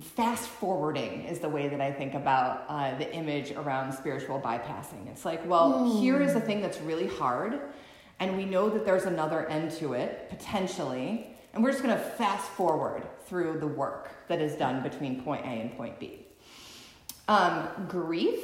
fast 0.00 0.48
forwarding 0.48 1.24
is 1.24 1.38
the 1.38 1.48
way 1.48 1.68
that 1.68 1.80
I 1.80 1.90
think 1.90 2.14
about 2.14 2.64
uh, 2.68 2.96
the 2.98 3.12
image 3.14 3.52
around 3.52 3.92
spiritual 3.92 4.40
bypassing. 4.40 5.08
It's 5.08 5.24
like, 5.24 5.46
well, 5.48 6.00
here 6.00 6.20
is 6.20 6.34
a 6.34 6.40
thing 6.40 6.60
that's 6.60 6.80
really 6.80 7.08
hard, 7.08 7.60
and 8.20 8.36
we 8.36 8.44
know 8.44 8.68
that 8.68 8.84
there's 8.84 9.04
another 9.04 9.48
end 9.48 9.72
to 9.78 9.94
it, 9.94 10.28
potentially, 10.28 11.34
and 11.54 11.64
we're 11.64 11.72
just 11.72 11.82
going 11.82 11.96
to 11.96 12.02
fast 12.02 12.48
forward 12.50 13.02
through 13.26 13.58
the 13.58 13.66
work 13.66 14.10
that 14.28 14.40
is 14.40 14.54
done 14.54 14.82
between 14.82 15.22
point 15.22 15.44
A 15.44 15.48
and 15.48 15.76
point 15.76 15.98
B. 15.98 16.26
Um, 17.26 17.68
grief. 17.88 18.40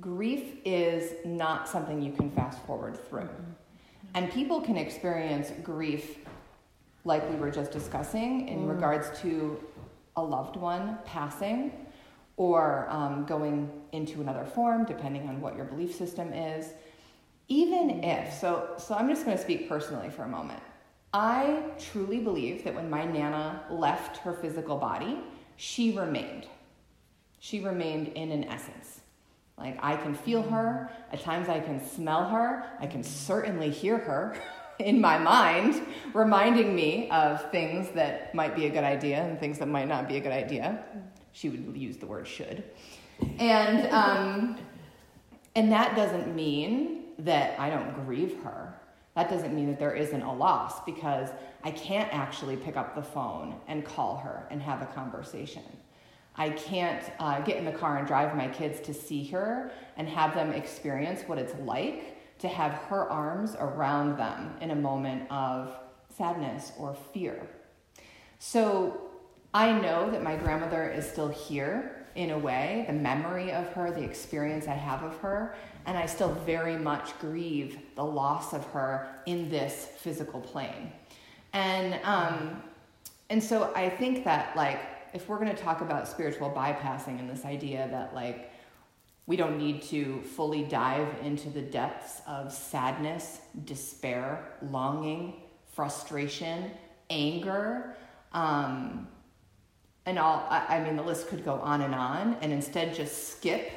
Grief 0.00 0.56
is 0.64 1.12
not 1.24 1.68
something 1.68 2.02
you 2.02 2.12
can 2.12 2.30
fast 2.30 2.58
forward 2.66 2.98
through. 3.08 3.28
And 4.14 4.30
people 4.30 4.60
can 4.60 4.76
experience 4.76 5.52
grief 5.62 6.18
like 7.04 7.28
we 7.30 7.36
were 7.36 7.50
just 7.50 7.70
discussing 7.70 8.48
in 8.48 8.66
regards 8.66 9.20
to 9.20 9.62
a 10.16 10.22
loved 10.22 10.56
one 10.56 10.98
passing 11.04 11.72
or 12.36 12.86
um, 12.88 13.24
going 13.26 13.70
into 13.92 14.20
another 14.20 14.44
form, 14.44 14.84
depending 14.84 15.28
on 15.28 15.40
what 15.40 15.56
your 15.56 15.64
belief 15.64 15.94
system 15.94 16.32
is. 16.32 16.72
Even 17.48 18.02
if, 18.02 18.32
so, 18.32 18.74
so 18.78 18.94
I'm 18.94 19.08
just 19.08 19.24
going 19.24 19.36
to 19.36 19.42
speak 19.42 19.68
personally 19.68 20.08
for 20.08 20.22
a 20.22 20.28
moment. 20.28 20.60
I 21.12 21.62
truly 21.78 22.18
believe 22.18 22.64
that 22.64 22.74
when 22.74 22.90
my 22.90 23.04
Nana 23.04 23.62
left 23.70 24.16
her 24.18 24.32
physical 24.32 24.76
body, 24.76 25.20
she 25.56 25.96
remained. 25.96 26.48
She 27.38 27.60
remained 27.60 28.08
in 28.08 28.32
an 28.32 28.44
essence. 28.44 29.00
Like 29.56 29.78
I 29.80 29.96
can 29.96 30.14
feel 30.14 30.42
her, 30.42 30.90
at 31.12 31.20
times 31.20 31.48
I 31.48 31.60
can 31.60 31.86
smell 31.86 32.28
her, 32.28 32.64
I 32.80 32.86
can 32.86 33.04
certainly 33.04 33.70
hear 33.70 33.98
her 33.98 34.36
in 34.78 35.00
my 35.00 35.18
mind, 35.18 35.82
reminding 36.12 36.74
me 36.74 37.08
of 37.10 37.50
things 37.50 37.90
that 37.90 38.34
might 38.34 38.54
be 38.54 38.66
a 38.66 38.70
good 38.70 38.84
idea 38.84 39.22
and 39.22 39.38
things 39.38 39.58
that 39.58 39.68
might 39.68 39.88
not 39.88 40.08
be 40.08 40.16
a 40.16 40.20
good 40.20 40.32
idea. 40.32 40.84
She 41.32 41.48
would 41.48 41.76
use 41.76 41.96
the 41.96 42.06
word 42.06 42.26
should. 42.26 42.64
And, 43.38 43.92
um, 43.92 44.58
and 45.54 45.70
that 45.70 45.94
doesn't 45.96 46.34
mean 46.34 47.04
that 47.20 47.58
I 47.58 47.70
don't 47.70 48.04
grieve 48.04 48.42
her. 48.42 48.74
That 49.14 49.30
doesn't 49.30 49.54
mean 49.54 49.68
that 49.68 49.78
there 49.78 49.94
isn't 49.94 50.22
a 50.22 50.32
loss 50.32 50.84
because 50.84 51.30
I 51.62 51.70
can't 51.70 52.12
actually 52.12 52.56
pick 52.56 52.76
up 52.76 52.96
the 52.96 53.02
phone 53.02 53.54
and 53.68 53.84
call 53.84 54.16
her 54.18 54.46
and 54.50 54.60
have 54.60 54.82
a 54.82 54.86
conversation. 54.86 55.62
I 56.36 56.50
can't 56.50 57.04
uh, 57.20 57.40
get 57.42 57.58
in 57.58 57.64
the 57.64 57.72
car 57.72 57.98
and 57.98 58.06
drive 58.06 58.36
my 58.36 58.48
kids 58.48 58.80
to 58.80 58.94
see 58.94 59.24
her 59.28 59.70
and 59.96 60.08
have 60.08 60.34
them 60.34 60.52
experience 60.52 61.22
what 61.26 61.38
it's 61.38 61.54
like 61.60 62.16
to 62.44 62.50
have 62.50 62.72
her 62.72 63.10
arms 63.10 63.56
around 63.58 64.18
them 64.18 64.54
in 64.60 64.70
a 64.70 64.74
moment 64.74 65.22
of 65.30 65.74
sadness 66.14 66.72
or 66.78 66.94
fear. 67.14 67.48
So 68.38 69.00
I 69.54 69.72
know 69.72 70.10
that 70.10 70.22
my 70.22 70.36
grandmother 70.36 70.90
is 70.90 71.08
still 71.08 71.28
here 71.28 72.04
in 72.16 72.32
a 72.32 72.38
way, 72.38 72.84
the 72.86 72.92
memory 72.92 73.50
of 73.50 73.66
her, 73.68 73.90
the 73.90 74.02
experience 74.02 74.68
I 74.68 74.74
have 74.74 75.02
of 75.02 75.16
her, 75.20 75.56
and 75.86 75.96
I 75.96 76.04
still 76.04 76.34
very 76.44 76.76
much 76.76 77.18
grieve 77.18 77.78
the 77.96 78.04
loss 78.04 78.52
of 78.52 78.62
her 78.66 79.08
in 79.24 79.48
this 79.48 79.88
physical 79.96 80.42
plane. 80.42 80.92
And 81.54 81.98
um, 82.04 82.62
and 83.30 83.42
so 83.42 83.72
I 83.74 83.88
think 83.88 84.22
that 84.24 84.54
like 84.54 84.80
if 85.14 85.30
we're 85.30 85.38
going 85.38 85.56
to 85.56 85.62
talk 85.62 85.80
about 85.80 86.06
spiritual 86.06 86.50
bypassing 86.50 87.18
and 87.18 87.30
this 87.30 87.46
idea 87.46 87.88
that 87.90 88.14
like 88.14 88.50
we 89.26 89.36
don't 89.36 89.58
need 89.58 89.82
to 89.82 90.20
fully 90.22 90.64
dive 90.64 91.08
into 91.22 91.48
the 91.48 91.62
depths 91.62 92.20
of 92.26 92.52
sadness, 92.52 93.40
despair, 93.64 94.52
longing, 94.70 95.42
frustration, 95.72 96.70
anger, 97.08 97.96
um, 98.32 99.08
and 100.04 100.18
all. 100.18 100.46
I, 100.50 100.80
mean, 100.80 100.96
the 100.96 101.02
list 101.02 101.28
could 101.28 101.44
go 101.44 101.54
on 101.54 101.80
and 101.80 101.94
on, 101.94 102.36
and 102.42 102.52
instead 102.52 102.94
just 102.94 103.30
skip 103.30 103.70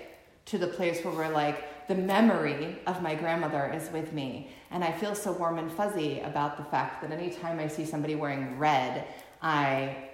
to 0.46 0.58
the 0.58 0.68
place 0.68 1.04
where 1.04 1.14
we're 1.14 1.30
like, 1.30 1.88
the 1.88 1.96
memory 1.96 2.80
of 2.86 3.02
my 3.02 3.16
grandmother 3.16 3.72
is 3.74 3.90
with 3.92 4.12
me, 4.12 4.52
and 4.72 4.84
I 4.84 4.92
feel 4.92 5.16
so 5.16 5.32
warm 5.32 5.58
and 5.58 5.72
fuzzy 5.72 6.20
about 6.20 6.58
the 6.58 6.64
fact 6.66 7.02
that 7.02 7.12
anytime 7.12 7.60
I 7.60 7.68
see 7.68 7.86
somebody 7.86 8.16
wearing 8.16 8.60
red, 8.60 9.06
I 9.42 10.10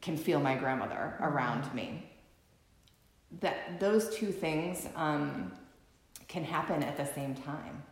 can 0.00 0.16
feel 0.16 0.40
my 0.40 0.56
grandmother 0.56 1.14
around 1.20 1.72
me. 1.72 2.11
That 3.40 3.80
those 3.80 4.14
two 4.14 4.30
things 4.30 4.88
um, 4.94 5.52
can 6.28 6.44
happen 6.44 6.82
at 6.82 6.96
the 6.96 7.06
same 7.06 7.34
time, 7.34 7.82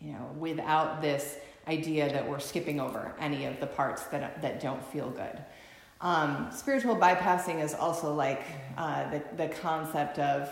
you 0.00 0.12
know, 0.12 0.30
without 0.38 1.02
this 1.02 1.36
idea 1.68 2.12
that 2.12 2.28
we're 2.28 2.40
skipping 2.40 2.80
over 2.80 3.14
any 3.20 3.44
of 3.46 3.60
the 3.60 3.66
parts 3.66 4.04
that 4.04 4.40
that 4.42 4.60
don't 4.60 4.84
feel 4.86 5.10
good. 5.10 5.38
Um, 6.00 6.48
spiritual 6.52 6.96
bypassing 6.96 7.62
is 7.62 7.74
also 7.74 8.14
like 8.14 8.42
uh, 8.76 9.10
the 9.10 9.22
the 9.36 9.48
concept 9.48 10.18
of 10.18 10.48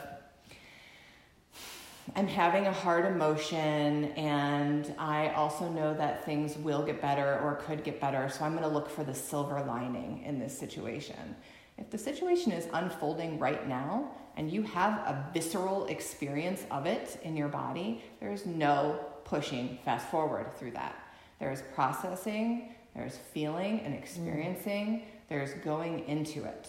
I'm 2.16 2.26
having 2.26 2.66
a 2.66 2.72
hard 2.72 3.04
emotion, 3.04 4.06
and 4.16 4.92
I 4.98 5.28
also 5.30 5.68
know 5.68 5.94
that 5.94 6.24
things 6.24 6.56
will 6.56 6.84
get 6.84 7.00
better 7.00 7.38
or 7.40 7.56
could 7.56 7.84
get 7.84 8.00
better, 8.00 8.28
so 8.28 8.44
I'm 8.44 8.52
going 8.52 8.68
to 8.68 8.74
look 8.74 8.90
for 8.90 9.04
the 9.04 9.14
silver 9.14 9.62
lining 9.62 10.22
in 10.24 10.38
this 10.38 10.56
situation. 10.58 11.36
If 11.80 11.90
the 11.90 11.99
situation 11.99 12.52
is 12.52 12.68
unfolding 12.72 13.38
right 13.38 13.66
now 13.66 14.10
and 14.37 14.52
you 14.52 14.62
have 14.62 14.92
a 14.99 15.30
visceral 15.32 15.87
experience 15.87 16.64
of 16.70 16.87
it 16.87 17.18
in 17.25 17.37
your 17.37 17.49
body, 17.49 18.04
there's 18.20 18.46
no 18.46 19.00
pushing 19.25 19.78
fast 19.84 20.08
forward 20.08 20.54
through 20.56 20.72
that. 20.72 20.94
There's 21.38 21.62
processing, 21.75 22.75
there's 22.94 23.16
feeling 23.16 23.80
and 23.80 23.94
mm. 23.94 23.99
experiencing, 23.99 25.02
there's 25.28 25.54
going 25.64 26.06
into 26.06 26.44
it. 26.44 26.68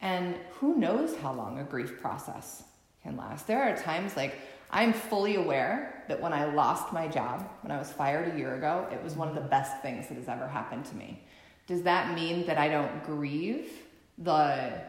And 0.00 0.36
who 0.52 0.76
knows 0.76 1.16
how 1.16 1.32
long 1.32 1.58
a 1.58 1.64
grief 1.64 2.00
process 2.00 2.64
can 3.02 3.16
last? 3.16 3.46
There 3.46 3.62
are 3.62 3.76
times 3.76 4.16
like 4.16 4.34
I'm 4.70 4.92
fully 4.92 5.36
aware 5.36 6.04
that 6.08 6.20
when 6.20 6.32
I 6.32 6.52
lost 6.52 6.92
my 6.92 7.08
job, 7.08 7.48
when 7.62 7.70
I 7.70 7.78
was 7.78 7.90
fired 7.90 8.34
a 8.34 8.38
year 8.38 8.56
ago, 8.56 8.86
it 8.92 9.02
was 9.02 9.14
one 9.14 9.28
of 9.28 9.34
the 9.34 9.40
mm. 9.40 9.50
best 9.50 9.80
things 9.80 10.08
that 10.08 10.18
has 10.18 10.28
ever 10.28 10.46
happened 10.46 10.84
to 10.86 10.96
me. 10.96 11.22
Does 11.66 11.82
that 11.82 12.14
mean 12.14 12.46
that 12.46 12.58
I 12.58 12.68
don't 12.68 13.02
grieve 13.04 13.70
the 14.18 14.80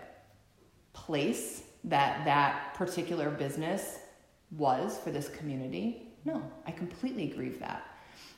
place 0.94 1.64
that 1.84 2.26
that 2.26 2.74
particular 2.74 3.30
business 3.30 4.00
was 4.52 4.98
for 4.98 5.12
this 5.12 5.30
community? 5.30 6.12
No, 6.24 6.42
I 6.66 6.72
completely 6.72 7.28
grieve 7.28 7.60
that. 7.60 7.86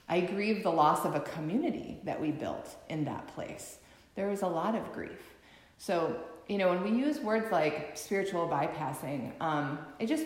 I 0.10 0.22
grieve 0.22 0.64
the 0.64 0.72
loss 0.72 1.06
of 1.06 1.16
a 1.16 1.20
community 1.20 2.00
that 2.04 2.20
we 2.20 2.32
built 2.32 2.76
in 2.90 3.06
that 3.06 3.28
place. 3.28 3.80
There 4.16 4.32
is 4.32 4.42
a 4.42 4.48
lot 4.48 4.76
of 4.76 4.92
grief. 4.94 5.36
So, 5.78 6.18
you 6.48 6.58
know, 6.58 6.70
when 6.70 6.84
we 6.84 6.92
use 6.92 7.20
words 7.20 7.52
like 7.52 7.92
spiritual 7.96 8.48
bypassing, 8.48 9.32
um, 9.42 9.80
it 10.00 10.08
just, 10.08 10.26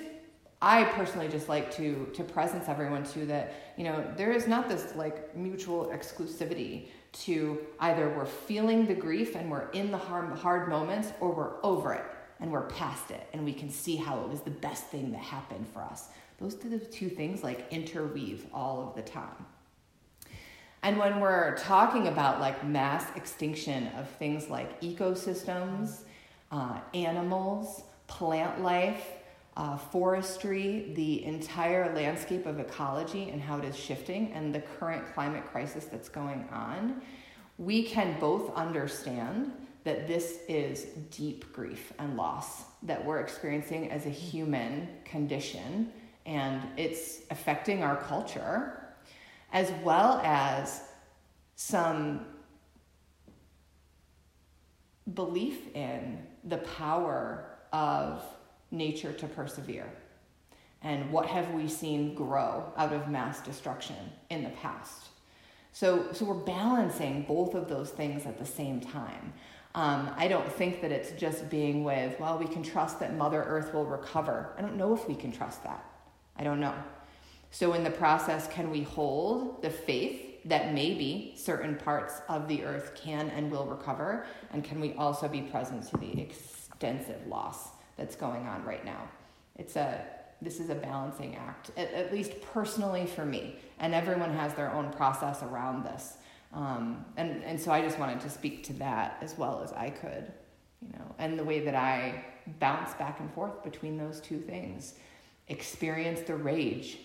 I 0.61 0.83
personally 0.83 1.27
just 1.27 1.49
like 1.49 1.71
to 1.75 2.07
to 2.13 2.23
presence 2.23 2.69
everyone 2.69 3.03
to 3.05 3.25
that, 3.25 3.53
you 3.77 3.83
know, 3.83 4.05
there 4.15 4.31
is 4.31 4.47
not 4.47 4.69
this 4.69 4.95
like 4.95 5.35
mutual 5.35 5.87
exclusivity 5.87 6.89
to 7.13 7.59
either 7.79 8.09
we're 8.09 8.25
feeling 8.25 8.85
the 8.85 8.93
grief 8.93 9.35
and 9.35 9.51
we're 9.51 9.69
in 9.71 9.91
the 9.91 9.97
hard, 9.97 10.31
hard 10.37 10.69
moments 10.69 11.09
or 11.19 11.31
we're 11.31 11.63
over 11.63 11.93
it 11.93 12.05
and 12.39 12.51
we're 12.51 12.67
past 12.67 13.11
it 13.11 13.27
and 13.33 13.43
we 13.43 13.53
can 13.53 13.69
see 13.69 13.95
how 13.95 14.19
it 14.21 14.29
was 14.29 14.41
the 14.41 14.51
best 14.51 14.87
thing 14.87 15.11
that 15.11 15.21
happened 15.21 15.67
for 15.73 15.81
us. 15.81 16.09
Those 16.39 16.55
two 16.55 17.09
things 17.09 17.43
like 17.43 17.67
interweave 17.71 18.47
all 18.53 18.87
of 18.87 18.95
the 18.95 19.01
time. 19.01 19.45
And 20.83 20.97
when 20.97 21.19
we're 21.19 21.55
talking 21.57 22.07
about 22.07 22.39
like 22.39 22.65
mass 22.65 23.05
extinction 23.15 23.87
of 23.89 24.09
things 24.09 24.49
like 24.49 24.81
ecosystems, 24.81 26.01
uh, 26.51 26.79
animals, 26.93 27.83
plant 28.07 28.61
life, 28.61 29.05
uh, 29.57 29.77
forestry, 29.77 30.91
the 30.95 31.23
entire 31.25 31.93
landscape 31.93 32.45
of 32.45 32.59
ecology 32.59 33.29
and 33.29 33.41
how 33.41 33.57
it 33.57 33.65
is 33.65 33.75
shifting, 33.75 34.31
and 34.33 34.55
the 34.55 34.61
current 34.61 35.03
climate 35.13 35.45
crisis 35.45 35.85
that's 35.85 36.09
going 36.09 36.47
on, 36.51 37.01
we 37.57 37.83
can 37.83 38.17
both 38.19 38.53
understand 38.55 39.51
that 39.83 40.07
this 40.07 40.39
is 40.47 40.85
deep 41.09 41.51
grief 41.53 41.91
and 41.99 42.15
loss 42.15 42.63
that 42.83 43.03
we're 43.03 43.19
experiencing 43.19 43.91
as 43.91 44.05
a 44.05 44.09
human 44.09 44.87
condition, 45.05 45.91
and 46.25 46.61
it's 46.77 47.21
affecting 47.29 47.83
our 47.83 47.97
culture, 47.97 48.95
as 49.51 49.71
well 49.83 50.21
as 50.23 50.83
some 51.55 52.25
belief 55.13 55.75
in 55.75 56.19
the 56.45 56.57
power 56.59 57.57
of 57.73 58.23
nature 58.71 59.13
to 59.13 59.27
persevere. 59.27 59.91
And 60.81 61.11
what 61.11 61.27
have 61.27 61.51
we 61.51 61.67
seen 61.67 62.15
grow 62.15 62.71
out 62.75 62.91
of 62.91 63.07
mass 63.07 63.41
destruction 63.41 63.95
in 64.29 64.43
the 64.43 64.49
past? 64.49 65.09
So, 65.73 66.11
so 66.11 66.25
we're 66.25 66.33
balancing 66.33 67.23
both 67.27 67.53
of 67.53 67.69
those 67.69 67.91
things 67.91 68.25
at 68.25 68.39
the 68.39 68.45
same 68.45 68.81
time. 68.81 69.33
Um, 69.73 70.09
I 70.17 70.27
don't 70.27 70.51
think 70.51 70.81
that 70.81 70.91
it's 70.91 71.11
just 71.11 71.49
being 71.49 71.83
with, 71.83 72.19
well, 72.19 72.37
we 72.37 72.47
can 72.47 72.61
trust 72.61 72.99
that 72.99 73.15
Mother 73.15 73.41
Earth 73.41 73.73
will 73.73 73.85
recover. 73.85 74.53
I 74.57 74.61
don't 74.61 74.75
know 74.75 74.93
if 74.93 75.07
we 75.07 75.15
can 75.15 75.31
trust 75.31 75.63
that. 75.63 75.85
I 76.35 76.43
don't 76.43 76.59
know. 76.59 76.73
So, 77.51 77.73
in 77.73 77.83
the 77.83 77.91
process, 77.91 78.47
can 78.47 78.69
we 78.69 78.83
hold 78.83 79.61
the 79.61 79.69
faith 79.69 80.41
that 80.45 80.73
maybe 80.73 81.33
certain 81.37 81.75
parts 81.75 82.21
of 82.27 82.47
the 82.47 82.63
earth 82.63 82.95
can 82.95 83.29
and 83.29 83.51
will 83.51 83.65
recover? 83.65 84.25
And 84.51 84.63
can 84.63 84.79
we 84.81 84.93
also 84.93 85.27
be 85.27 85.41
present 85.41 85.87
to 85.89 85.97
the 85.97 86.21
extensive 86.21 87.27
loss 87.27 87.69
that's 87.97 88.15
going 88.15 88.47
on 88.47 88.63
right 88.63 88.83
now. 88.85 89.09
It's 89.57 89.75
a 89.75 90.03
this 90.41 90.59
is 90.59 90.69
a 90.69 90.75
balancing 90.75 91.35
act, 91.35 91.69
at, 91.77 91.93
at 91.93 92.11
least 92.11 92.41
personally 92.41 93.05
for 93.05 93.25
me. 93.25 93.57
And 93.79 93.93
everyone 93.93 94.33
has 94.33 94.53
their 94.55 94.73
own 94.73 94.91
process 94.91 95.43
around 95.43 95.85
this. 95.85 96.17
Um, 96.53 97.05
and, 97.15 97.43
and 97.43 97.59
so 97.59 97.71
I 97.71 97.81
just 97.81 97.99
wanted 97.99 98.19
to 98.21 98.29
speak 98.29 98.63
to 98.65 98.73
that 98.73 99.17
as 99.21 99.37
well 99.37 99.61
as 99.63 99.71
I 99.71 99.89
could, 99.89 100.31
you 100.81 100.89
know, 100.93 101.15
and 101.19 101.37
the 101.37 101.43
way 101.43 101.59
that 101.59 101.75
I 101.75 102.25
bounce 102.59 102.93
back 102.95 103.19
and 103.19 103.31
forth 103.33 103.63
between 103.63 103.97
those 103.97 104.19
two 104.19 104.39
things. 104.39 104.95
Experience 105.47 106.21
the 106.21 106.35
rage. 106.35 106.97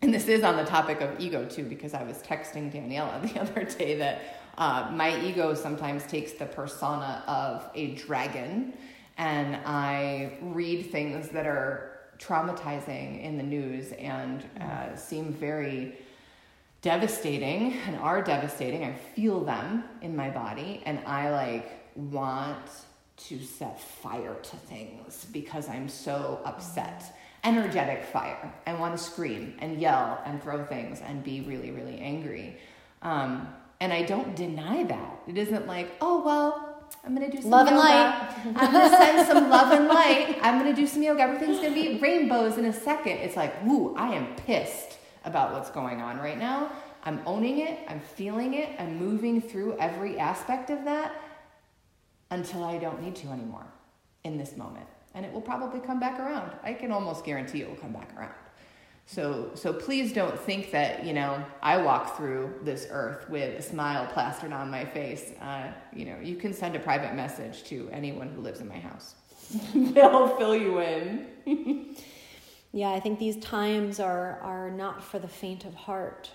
And 0.00 0.12
this 0.12 0.28
is 0.28 0.42
on 0.42 0.56
the 0.56 0.64
topic 0.64 1.00
of 1.00 1.20
ego 1.20 1.44
too, 1.44 1.64
because 1.64 1.94
I 1.94 2.02
was 2.02 2.18
texting 2.18 2.72
Daniela 2.72 3.22
the 3.32 3.40
other 3.40 3.64
day 3.64 3.96
that 3.98 4.22
uh, 4.56 4.90
my 4.92 5.20
ego 5.22 5.54
sometimes 5.54 6.06
takes 6.06 6.32
the 6.32 6.46
persona 6.46 7.22
of 7.26 7.68
a 7.74 7.94
dragon 7.94 8.74
and 9.16 9.56
I 9.64 10.38
read 10.40 10.90
things 10.90 11.28
that 11.30 11.46
are 11.46 11.98
traumatizing 12.18 13.22
in 13.22 13.36
the 13.36 13.42
news 13.42 13.92
and 13.92 14.44
uh, 14.60 14.96
seem 14.96 15.32
very 15.32 15.98
devastating 16.82 17.74
and 17.86 17.96
are 17.96 18.22
devastating. 18.22 18.84
I 18.84 18.92
feel 18.92 19.44
them 19.44 19.84
in 20.02 20.14
my 20.14 20.30
body, 20.30 20.82
and 20.84 20.98
I 21.06 21.30
like 21.30 21.72
want 21.96 22.70
to 23.16 23.38
set 23.40 23.80
fire 23.80 24.34
to 24.34 24.56
things 24.56 25.26
because 25.32 25.68
I'm 25.68 25.88
so 25.88 26.40
upset. 26.44 27.16
Energetic 27.44 28.04
fire. 28.04 28.52
I 28.66 28.74
want 28.74 28.96
to 28.96 29.02
scream 29.02 29.54
and 29.60 29.80
yell 29.80 30.20
and 30.24 30.42
throw 30.42 30.64
things 30.64 31.00
and 31.00 31.22
be 31.22 31.42
really, 31.42 31.70
really 31.70 31.98
angry. 31.98 32.56
Um, 33.02 33.48
and 33.80 33.92
I 33.92 34.02
don't 34.02 34.34
deny 34.34 34.82
that. 34.84 35.22
It 35.28 35.36
isn't 35.36 35.66
like, 35.66 35.92
oh, 36.00 36.24
well, 36.24 36.63
I'm 37.04 37.14
gonna 37.14 37.30
do 37.30 37.40
some 37.40 37.50
love 37.50 37.68
yoga. 37.68 37.80
and 37.80 38.56
light. 38.56 38.56
I'm 38.56 38.72
gonna 38.72 38.88
send 38.96 39.26
some 39.26 39.50
love 39.50 39.72
and 39.72 39.88
light. 39.88 40.38
I'm 40.42 40.58
gonna 40.58 40.74
do 40.74 40.86
some 40.86 41.02
yoga. 41.02 41.22
Everything's 41.22 41.58
gonna 41.58 41.74
be 41.74 41.98
rainbows 41.98 42.56
in 42.58 42.64
a 42.64 42.72
second. 42.72 43.18
It's 43.18 43.36
like, 43.36 43.62
woo, 43.64 43.94
I 43.96 44.14
am 44.14 44.34
pissed 44.36 44.98
about 45.24 45.52
what's 45.52 45.70
going 45.70 46.00
on 46.00 46.18
right 46.18 46.38
now. 46.38 46.70
I'm 47.04 47.20
owning 47.26 47.58
it. 47.58 47.78
I'm 47.88 48.00
feeling 48.00 48.54
it. 48.54 48.70
I'm 48.78 48.98
moving 48.98 49.40
through 49.40 49.76
every 49.78 50.18
aspect 50.18 50.70
of 50.70 50.84
that 50.84 51.14
until 52.30 52.64
I 52.64 52.78
don't 52.78 53.02
need 53.02 53.14
to 53.16 53.28
anymore 53.28 53.66
in 54.24 54.38
this 54.38 54.56
moment. 54.56 54.86
And 55.14 55.24
it 55.24 55.32
will 55.32 55.42
probably 55.42 55.80
come 55.80 56.00
back 56.00 56.18
around. 56.18 56.52
I 56.62 56.72
can 56.72 56.90
almost 56.90 57.24
guarantee 57.24 57.60
it 57.60 57.68
will 57.68 57.76
come 57.76 57.92
back 57.92 58.16
around. 58.16 58.32
So, 59.06 59.50
so 59.54 59.72
please 59.72 60.12
don't 60.12 60.38
think 60.38 60.70
that, 60.70 61.04
you 61.04 61.12
know, 61.12 61.44
I 61.62 61.76
walk 61.76 62.16
through 62.16 62.54
this 62.62 62.86
earth 62.90 63.28
with 63.28 63.58
a 63.58 63.62
smile 63.62 64.06
plastered 64.06 64.52
on 64.52 64.70
my 64.70 64.84
face. 64.84 65.32
Uh, 65.40 65.72
you 65.92 66.06
know, 66.06 66.16
you 66.22 66.36
can 66.36 66.54
send 66.54 66.74
a 66.74 66.78
private 66.78 67.14
message 67.14 67.64
to 67.64 67.88
anyone 67.92 68.28
who 68.28 68.40
lives 68.40 68.60
in 68.60 68.68
my 68.68 68.78
house. 68.78 69.14
They'll 69.74 70.28
fill 70.38 70.56
you 70.56 70.80
in. 70.80 71.26
yeah, 72.72 72.90
I 72.90 73.00
think 73.00 73.18
these 73.18 73.36
times 73.36 74.00
are, 74.00 74.40
are 74.40 74.70
not 74.70 75.04
for 75.04 75.18
the 75.18 75.28
faint 75.28 75.66
of 75.66 75.74
heart. 75.74 76.30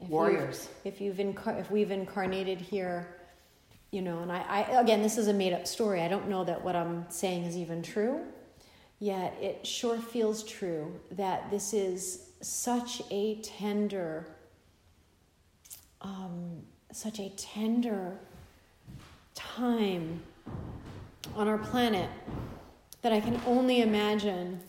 If 0.00 0.08
Warriors. 0.08 0.68
You've, 0.84 0.94
if, 0.94 1.00
you've 1.00 1.16
incar- 1.16 1.58
if 1.58 1.70
we've 1.70 1.90
incarnated 1.90 2.60
here, 2.60 3.16
you 3.90 4.02
know, 4.02 4.20
and 4.20 4.30
I, 4.30 4.42
I, 4.42 4.80
again, 4.80 5.02
this 5.02 5.16
is 5.16 5.28
a 5.28 5.32
made 5.32 5.54
up 5.54 5.66
story. 5.66 6.02
I 6.02 6.08
don't 6.08 6.28
know 6.28 6.44
that 6.44 6.62
what 6.62 6.76
I'm 6.76 7.06
saying 7.08 7.44
is 7.44 7.56
even 7.56 7.82
true. 7.82 8.20
Yet 9.00 9.36
it 9.40 9.66
sure 9.66 9.98
feels 9.98 10.42
true 10.42 10.98
that 11.12 11.50
this 11.50 11.72
is 11.72 12.30
such 12.40 13.02
a 13.10 13.36
tender, 13.36 14.26
um, 16.00 16.62
such 16.92 17.20
a 17.20 17.28
tender 17.30 18.18
time 19.34 20.20
on 21.36 21.46
our 21.46 21.58
planet 21.58 22.10
that 23.02 23.12
I 23.12 23.20
can 23.20 23.40
only 23.46 23.82
imagine 23.82 24.60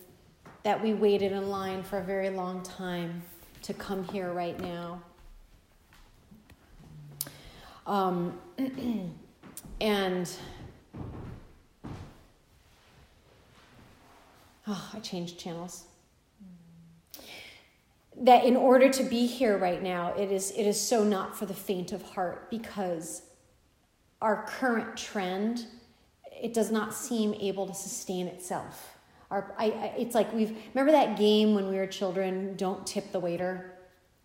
that 0.64 0.82
we 0.82 0.94
waited 0.94 1.32
in 1.32 1.50
line 1.50 1.82
for 1.82 1.98
a 1.98 2.04
very 2.04 2.30
long 2.30 2.62
time 2.62 3.24
to 3.64 3.74
come 3.74 4.04
here 4.04 4.32
right 4.32 4.60
now. 4.60 5.02
Um, 7.88 8.40
and 9.82 10.32
oh, 14.70 14.90
I 14.94 15.00
changed 15.00 15.40
channels. 15.40 15.86
Mm. 17.16 18.26
That 18.26 18.46
in 18.46 18.56
order 18.56 18.90
to 18.90 19.04
be 19.04 19.26
here 19.26 19.58
right 19.58 19.82
now, 19.82 20.14
it 20.14 20.32
is 20.32 20.52
it 20.52 20.64
is 20.64 20.80
so 20.80 21.04
not 21.04 21.38
for 21.38 21.46
the 21.46 21.54
faint 21.54 21.92
of 21.92 22.02
heart 22.02 22.50
because 22.50 23.24
our 24.22 24.46
current 24.48 24.96
trend 24.96 25.66
it 26.42 26.54
does 26.54 26.72
not 26.72 26.94
seem 26.94 27.34
able 27.34 27.68
to 27.68 27.74
sustain 27.74 28.28
itself. 28.28 28.98
Our, 29.30 29.54
I, 29.58 29.66
I, 29.66 29.94
it's 29.98 30.16
like 30.16 30.34
we've 30.34 30.56
remember 30.74 30.92
that 30.92 31.18
game 31.18 31.54
when 31.54 31.70
we 31.70 31.76
were 31.76 31.88
children. 31.88 32.56
Don't 32.56 32.86
tip 32.88 33.12
the 33.12 33.20
waiter. 33.20 33.74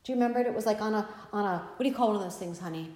Do 0.02 0.12
you 0.12 0.16
remember 0.16 0.40
it? 0.40 0.46
It 0.46 0.54
was 0.54 0.66
like 0.66 0.80
on 0.80 0.94
a 0.94 1.08
on 1.32 1.44
a 1.44 1.58
what 1.58 1.82
do 1.82 1.88
you 1.88 1.94
call 1.94 2.08
one 2.08 2.16
of 2.16 2.22
those 2.22 2.36
things, 2.36 2.58
honey? 2.58 2.90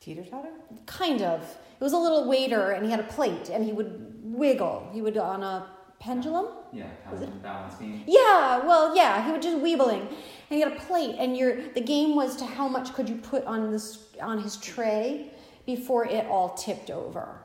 Teeter 0.00 0.24
totter? 0.24 0.50
Kind 0.86 1.22
of. 1.22 1.40
It 1.42 1.82
was 1.82 1.92
a 1.92 1.98
little 1.98 2.28
waiter, 2.28 2.72
and 2.72 2.84
he 2.84 2.90
had 2.90 3.00
a 3.00 3.04
plate, 3.04 3.48
and 3.48 3.64
he 3.64 3.72
would 3.72 4.12
wiggle. 4.22 4.88
He 4.92 5.00
would 5.00 5.16
on 5.16 5.42
a 5.42 5.66
pendulum. 5.98 6.46
Yeah, 6.72 6.86
of 7.10 7.42
balance 7.42 7.74
beam. 7.76 8.02
Yeah, 8.06 8.64
well, 8.66 8.94
yeah, 8.96 9.24
he 9.24 9.32
was 9.32 9.44
just 9.44 9.58
weebling, 9.58 10.00
and 10.00 10.10
he 10.50 10.60
had 10.60 10.72
a 10.72 10.76
plate, 10.80 11.16
and 11.18 11.36
your 11.36 11.62
the 11.74 11.80
game 11.80 12.14
was 12.14 12.36
to 12.36 12.46
how 12.46 12.68
much 12.68 12.92
could 12.94 13.08
you 13.08 13.16
put 13.16 13.44
on 13.44 13.70
this 13.70 14.06
on 14.20 14.38
his 14.38 14.56
tray 14.56 15.30
before 15.66 16.06
it 16.06 16.26
all 16.26 16.50
tipped 16.54 16.90
over, 16.90 17.42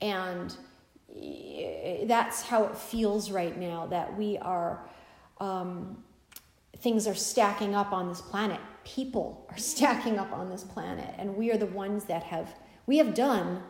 and 0.00 0.56
eh, 1.16 2.04
that's 2.06 2.42
how 2.42 2.64
it 2.64 2.76
feels 2.76 3.30
right 3.30 3.58
now 3.58 3.86
that 3.86 4.16
we 4.16 4.38
are. 4.38 4.88
Um, 5.40 6.02
things 6.78 7.06
are 7.06 7.14
stacking 7.14 7.74
up 7.74 7.92
on 7.92 8.08
this 8.08 8.20
planet. 8.20 8.60
People 8.84 9.46
are 9.50 9.56
stacking 9.72 10.18
up 10.18 10.32
on 10.32 10.50
this 10.50 10.64
planet, 10.64 11.14
and 11.18 11.36
we 11.36 11.50
are 11.50 11.56
the 11.56 11.66
ones 11.66 12.04
that 12.04 12.24
have 12.24 12.54
we 12.86 12.98
have 12.98 13.14
done 13.14 13.62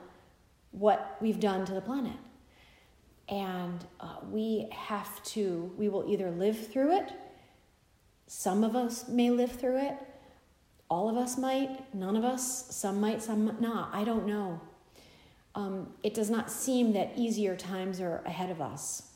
what 0.72 1.16
we've 1.20 1.38
done 1.38 1.64
to 1.64 1.72
the 1.72 1.80
planet 1.80 2.16
and 3.28 3.84
uh, 4.00 4.16
we 4.30 4.68
have 4.72 5.22
to 5.24 5.72
we 5.76 5.88
will 5.88 6.04
either 6.08 6.30
live 6.30 6.68
through 6.68 6.96
it 6.96 7.12
some 8.26 8.62
of 8.62 8.76
us 8.76 9.08
may 9.08 9.30
live 9.30 9.52
through 9.52 9.78
it 9.78 9.96
all 10.90 11.08
of 11.08 11.16
us 11.16 11.38
might 11.38 11.94
none 11.94 12.16
of 12.16 12.24
us 12.24 12.74
some 12.74 13.00
might 13.00 13.22
some 13.22 13.56
not 13.60 13.90
i 13.94 14.04
don't 14.04 14.26
know. 14.26 14.60
Um, 15.56 15.92
it 16.02 16.14
does 16.14 16.30
not 16.30 16.50
seem 16.50 16.94
that 16.94 17.12
easier 17.16 17.54
times 17.54 18.00
are 18.00 18.22
ahead 18.26 18.50
of 18.50 18.60
us 18.60 19.10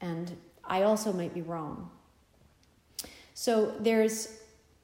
and 0.00 0.36
i 0.64 0.82
also 0.82 1.12
might 1.12 1.34
be 1.34 1.42
wrong. 1.42 1.90
So 3.34 3.74
there's 3.80 4.38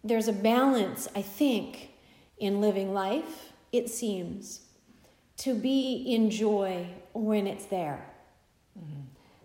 there's 0.05 0.29
a 0.29 0.33
balance 0.33 1.09
i 1.15 1.23
think 1.23 1.91
in 2.39 2.61
living 2.61 2.93
life 2.93 3.53
it 3.73 3.89
seems 3.89 4.61
to 5.39 5.55
be 5.55 6.05
in 6.07 6.31
joy 6.31 6.87
when 7.13 7.47
it's 7.47 7.67
there 7.67 8.16
Mm-hmm. 8.79 9.01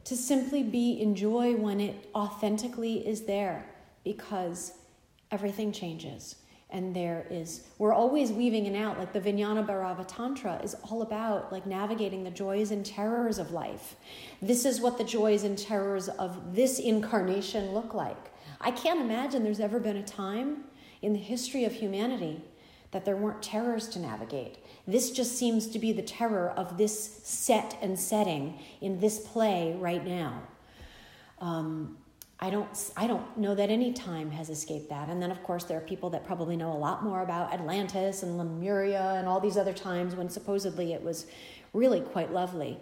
To 0.06 0.16
simply 0.16 0.64
be 0.64 1.02
in 1.02 1.16
joy 1.16 1.56
when 1.56 1.80
it 1.80 2.10
authentically 2.16 3.08
is 3.08 3.22
there 3.22 3.66
because 4.04 4.74
everything 5.32 5.72
changes. 5.72 6.36
And 6.70 6.96
there 6.96 7.28
is, 7.30 7.66
we're 7.78 7.94
always 7.94 8.32
weaving 8.32 8.66
in 8.66 8.76
out, 8.78 8.98
like 8.98 9.12
the 9.12 9.20
Vijnana 9.20 9.66
Bhairava 9.66 10.06
Tantra 10.08 10.62
is 10.64 10.74
all 10.90 11.02
about 11.02 11.52
like 11.52 11.66
navigating 11.66 12.24
the 12.24 12.32
joys 12.32 12.72
and 12.72 12.86
terrors 12.86 13.40
of 13.40 13.52
life. 13.52 13.96
This 14.42 14.64
is 14.64 14.80
what 14.80 14.98
the 14.98 15.04
joys 15.04 15.44
and 15.44 15.58
terrors 15.58 16.08
of 16.08 16.56
this 16.56 16.80
incarnation 16.80 17.74
look 17.74 17.94
like. 17.94 18.32
I 18.62 18.72
can't 18.72 19.02
imagine 19.02 19.44
there's 19.44 19.60
ever 19.60 19.80
been 19.80 19.98
a 19.98 20.04
time 20.04 20.64
in 21.02 21.12
the 21.12 21.20
history 21.20 21.66
of 21.66 21.74
humanity 21.74 22.42
that 22.92 23.04
there 23.04 23.18
weren't 23.18 23.42
terrors 23.42 23.88
to 23.90 24.00
navigate. 24.00 24.58
This 24.88 25.12
just 25.12 25.38
seems 25.38 25.68
to 25.68 25.80
be 25.80 25.92
the 25.94 26.02
terror 26.02 26.50
of 26.58 26.78
this 26.78 27.22
set 27.24 27.78
and 27.82 28.00
setting 28.00 28.60
in 28.82 29.00
this 29.00 29.20
play 29.20 29.76
right 29.80 30.06
now. 30.06 30.42
Um, 31.40 31.98
I 32.40 32.50
don't, 32.50 32.92
I 32.98 33.06
don't 33.06 33.38
know 33.38 33.54
that 33.54 33.70
any 33.70 33.94
time 33.94 34.32
has 34.32 34.50
escaped 34.50 34.90
that. 34.90 35.10
And 35.10 35.22
then, 35.22 35.30
of 35.30 35.44
course, 35.44 35.64
there 35.66 35.78
are 35.78 35.82
people 35.82 36.10
that 36.10 36.26
probably 36.26 36.58
know 36.58 36.74
a 36.74 36.78
lot 36.78 37.04
more 37.04 37.22
about 37.22 37.54
Atlantis 37.54 38.24
and 38.24 38.38
Lemuria 38.38 39.16
and 39.18 39.28
all 39.28 39.40
these 39.40 39.58
other 39.58 39.74
times 39.74 40.16
when 40.16 40.28
supposedly 40.28 40.94
it 40.94 41.04
was 41.04 41.28
really 41.74 42.02
quite 42.02 42.34
lovely. 42.34 42.80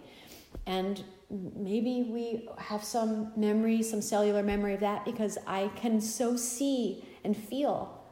And 0.66 1.04
maybe 1.30 2.06
we 2.08 2.48
have 2.56 2.82
some 2.82 3.32
memory, 3.36 3.82
some 3.82 4.00
cellular 4.00 4.42
memory 4.42 4.74
of 4.74 4.80
that 4.80 5.04
because 5.04 5.36
I 5.46 5.70
can 5.76 6.00
so 6.00 6.36
see 6.36 7.04
and 7.22 7.36
feel 7.36 8.02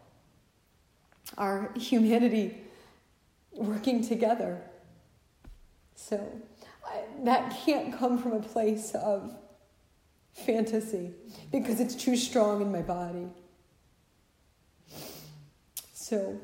our 1.38 1.72
humanity 1.76 2.58
working 3.58 4.06
together. 4.06 4.62
So 5.94 6.26
I, 6.86 7.02
that 7.24 7.56
can't 7.64 7.96
come 7.96 8.18
from 8.18 8.32
a 8.32 8.40
place 8.40 8.94
of 8.94 9.34
fantasy 10.32 11.10
because 11.50 11.80
it's 11.80 11.94
too 11.94 12.16
strong 12.16 12.62
in 12.62 12.70
my 12.70 12.82
body. 12.82 13.26
So, 15.92 16.40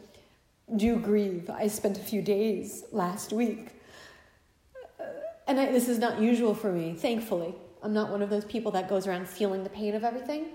do 0.77 0.97
grieve. 0.97 1.49
I 1.49 1.69
spent 1.69 1.97
a 1.97 2.01
few 2.01 2.21
days 2.21 2.85
last 2.93 3.33
week, 3.33 3.69
uh, 5.01 5.05
and 5.47 5.59
I, 5.59 5.73
this 5.73 5.89
is 5.89 5.99
not 5.99 6.21
usual 6.21 6.55
for 6.55 6.71
me, 6.73 6.95
thankfully. 6.95 7.55
I'm 7.83 7.93
not 7.93 8.11
one 8.11 8.23
of 8.23 8.31
those 8.31 8.45
people 8.45 8.73
that 8.73 8.89
goes 8.89 9.07
around 9.07 9.29
feeling 9.29 9.63
the 9.63 9.71
pain 9.71 9.95
of 9.95 10.05
everything 10.05 10.47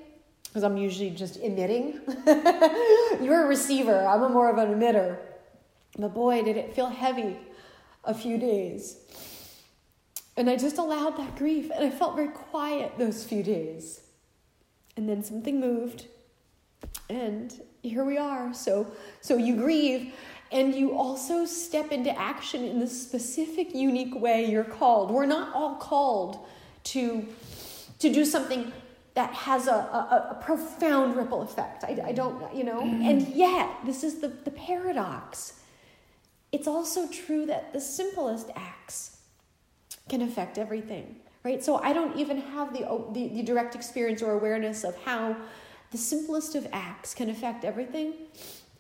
because 0.43 0.63
I'm 0.63 0.77
usually 0.77 1.11
just 1.11 1.37
emitting. 1.37 2.01
You're 3.21 3.45
a 3.45 3.47
receiver, 3.47 4.05
I'm 4.05 4.23
a 4.23 4.29
more 4.29 4.49
of 4.49 4.57
an 4.57 4.79
emitter. 4.79 5.17
But 5.97 6.13
boy, 6.13 6.43
did 6.43 6.57
it 6.57 6.75
feel 6.75 6.87
heavy 6.87 7.37
a 8.03 8.13
few 8.13 8.37
days. 8.37 8.97
And 10.37 10.49
I 10.49 10.55
just 10.55 10.77
allowed 10.77 11.17
that 11.17 11.35
grief, 11.35 11.69
and 11.73 11.83
I 11.85 11.89
felt 11.89 12.15
very 12.15 12.29
quiet 12.29 12.93
those 12.97 13.25
few 13.25 13.43
days. 13.43 14.01
And 14.95 15.07
then 15.07 15.23
something 15.23 15.59
moved, 15.59 16.07
and 17.09 17.53
here 17.83 18.03
we 18.03 18.17
are. 18.17 18.53
So, 18.53 18.87
so 19.21 19.35
you 19.35 19.55
grieve, 19.55 20.13
and 20.51 20.73
you 20.73 20.97
also 20.97 21.45
step 21.45 21.91
into 21.91 22.17
action 22.17 22.63
in 22.63 22.79
the 22.79 22.87
specific, 22.87 23.75
unique 23.75 24.15
way 24.15 24.49
you're 24.49 24.63
called. 24.63 25.11
We're 25.11 25.25
not 25.25 25.53
all 25.53 25.75
called 25.75 26.39
to, 26.85 27.27
to 27.99 28.13
do 28.13 28.25
something 28.25 28.71
that 29.13 29.33
has 29.33 29.67
a, 29.67 29.73
a, 29.73 30.27
a 30.31 30.43
profound 30.43 31.17
ripple 31.17 31.41
effect. 31.41 31.83
I, 31.83 32.01
I 32.07 32.11
don't, 32.13 32.55
you 32.55 32.63
know, 32.63 32.81
mm-hmm. 32.81 33.01
and 33.03 33.27
yet, 33.27 33.69
this 33.85 34.03
is 34.03 34.21
the, 34.21 34.29
the 34.29 34.51
paradox 34.51 35.58
it's 36.51 36.67
also 36.67 37.07
true 37.07 37.45
that 37.45 37.73
the 37.73 37.81
simplest 37.81 38.49
acts 38.55 39.17
can 40.07 40.21
affect 40.21 40.57
everything, 40.57 41.17
right? 41.43 41.63
So 41.63 41.77
I 41.77 41.93
don't 41.93 42.17
even 42.17 42.37
have 42.37 42.73
the, 42.73 42.79
the, 43.13 43.27
the, 43.29 43.43
direct 43.43 43.75
experience 43.75 44.21
or 44.21 44.31
awareness 44.31 44.83
of 44.83 44.95
how 45.03 45.37
the 45.91 45.97
simplest 45.97 46.55
of 46.55 46.67
acts 46.71 47.13
can 47.13 47.29
affect 47.29 47.63
everything, 47.63 48.13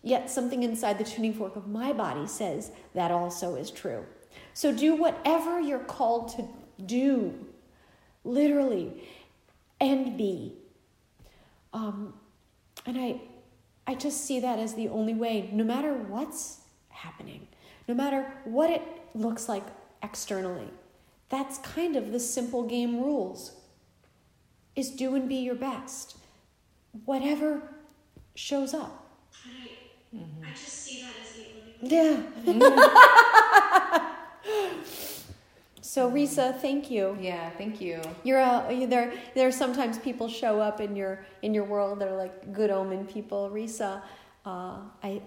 yet 0.01 0.29
something 0.29 0.63
inside 0.63 0.97
the 0.97 1.03
tuning 1.03 1.33
fork 1.33 1.55
of 1.55 1.67
my 1.67 1.93
body 1.93 2.25
says 2.25 2.71
that 2.95 3.11
also 3.11 3.55
is 3.55 3.69
true. 3.69 4.03
So 4.53 4.75
do 4.75 4.95
whatever 4.95 5.59
you're 5.59 5.79
called 5.79 6.29
to 6.35 6.47
do, 6.85 7.47
literally, 8.23 9.03
and 9.79 10.17
be. 10.17 10.55
Um, 11.73 12.15
and 12.85 12.97
I, 12.97 13.21
I 13.85 13.95
just 13.95 14.25
see 14.25 14.39
that 14.39 14.57
as 14.57 14.73
the 14.73 14.87
only 14.89 15.13
way, 15.13 15.49
no 15.51 15.63
matter 15.63 15.93
what's 15.93 16.61
happening 16.89 17.47
no 17.89 17.95
matter 17.95 18.31
what 18.45 18.69
it 18.69 18.83
looks 19.15 19.49
like 19.49 19.63
externally. 20.03 20.69
That's 21.29 21.57
kind 21.57 21.95
of 21.95 22.11
the 22.11 22.19
simple 22.19 22.63
game 22.63 23.01
rules. 23.01 23.53
Is 24.75 24.91
do 24.91 25.15
and 25.15 25.27
be 25.27 25.37
your 25.37 25.55
best. 25.55 26.15
Whatever 27.05 27.63
shows 28.35 28.75
up. 28.75 29.09
I, 29.43 30.15
mm-hmm. 30.15 30.45
I 30.45 30.49
just 30.51 30.67
see 30.67 31.01
that 31.01 31.13
as 31.19 31.33
the 31.33 31.45
only 31.83 32.23
Yeah. 32.45 34.03
so 35.81 36.11
Risa, 36.11 36.59
thank 36.59 36.91
you. 36.91 37.17
Yeah, 37.19 37.49
thank 37.57 37.81
you. 37.81 38.01
You're 38.23 38.39
a, 38.39 38.85
there. 38.85 39.13
There 39.33 39.47
are 39.47 39.51
sometimes 39.51 39.97
people 39.97 40.29
show 40.29 40.61
up 40.61 40.79
in 40.79 40.95
your 40.95 41.25
in 41.41 41.55
your 41.55 41.65
world. 41.65 41.99
They're 41.99 42.15
like 42.15 42.53
good 42.53 42.69
omen 42.69 43.05
people. 43.05 43.49
Risa, 43.51 44.01
uh, 44.45 44.77
I, 45.03 45.21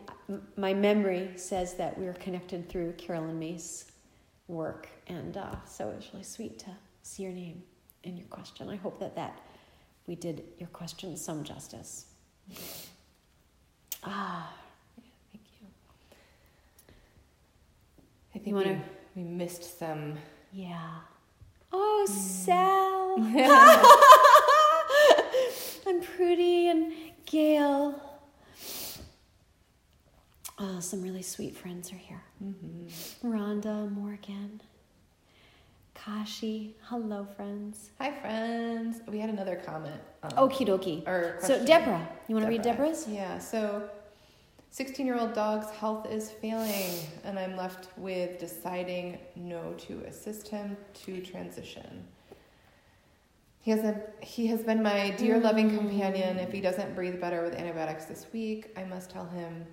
my 0.56 0.74
memory 0.74 1.30
says 1.36 1.74
that 1.74 1.98
we 1.98 2.04
were 2.04 2.12
connected 2.14 2.68
through 2.68 2.92
Caroline 2.92 3.38
Myss' 3.38 3.90
work, 4.48 4.88
and 5.06 5.36
uh, 5.36 5.56
so 5.66 5.90
it 5.90 5.96
was 5.96 6.10
really 6.12 6.24
sweet 6.24 6.58
to 6.60 6.70
see 7.02 7.24
your 7.24 7.32
name 7.32 7.62
and 8.04 8.18
your 8.18 8.26
question. 8.28 8.68
I 8.68 8.76
hope 8.76 8.98
that 9.00 9.14
that 9.16 9.40
we 10.06 10.14
did 10.14 10.44
your 10.58 10.68
question 10.68 11.16
some 11.16 11.42
justice. 11.44 12.06
Ah, 14.04 14.52
yeah, 14.96 15.04
thank 15.32 15.44
you. 15.60 15.66
I 18.34 18.38
think 18.38 18.56
wanna... 18.56 18.82
we, 19.14 19.22
we 19.22 19.28
missed 19.28 19.78
some. 19.78 20.16
Yeah. 20.52 20.90
Oh, 21.72 22.06
mm. 22.08 22.12
Sal. 22.12 23.16
and 25.86 26.02
Prudy 26.02 26.68
and 26.68 26.92
Gail. 27.26 28.11
Oh, 30.64 30.78
some 30.78 31.02
really 31.02 31.22
sweet 31.22 31.56
friends 31.56 31.92
are 31.92 31.96
here. 31.96 32.22
Mm-hmm. 32.40 33.32
Rhonda, 33.32 33.90
Morgan, 33.90 34.60
Kashi. 35.92 36.76
Hello, 36.82 37.26
friends. 37.36 37.90
Hi, 37.98 38.12
friends. 38.12 39.00
We 39.08 39.18
had 39.18 39.28
another 39.28 39.56
comment. 39.56 40.00
Um, 40.22 40.30
Okie 40.30 40.64
dokie. 40.64 41.04
Or 41.08 41.36
so, 41.40 41.64
Deborah, 41.64 42.08
you 42.28 42.36
want 42.36 42.46
to 42.46 42.48
read 42.48 42.62
Deborah's? 42.62 43.08
Yeah. 43.08 43.38
So, 43.38 43.90
16 44.70 45.04
year 45.04 45.18
old 45.18 45.34
dog's 45.34 45.68
health 45.70 46.08
is 46.08 46.30
failing, 46.30 46.94
and 47.24 47.40
I'm 47.40 47.56
left 47.56 47.88
with 47.96 48.38
deciding 48.38 49.18
no 49.34 49.74
to 49.78 50.04
assist 50.06 50.46
him 50.46 50.76
to 51.04 51.20
transition. 51.22 52.06
He 53.62 53.72
has 53.72 53.80
a 53.80 54.00
he 54.20 54.46
has 54.46 54.62
been 54.62 54.80
my 54.80 55.10
dear 55.10 55.40
loving 55.40 55.76
companion. 55.76 56.38
If 56.38 56.52
he 56.52 56.60
doesn't 56.60 56.94
breathe 56.94 57.20
better 57.20 57.42
with 57.42 57.54
antibiotics 57.54 58.04
this 58.04 58.26
week, 58.32 58.72
I 58.76 58.84
must 58.84 59.10
tell 59.10 59.26
him 59.26 59.66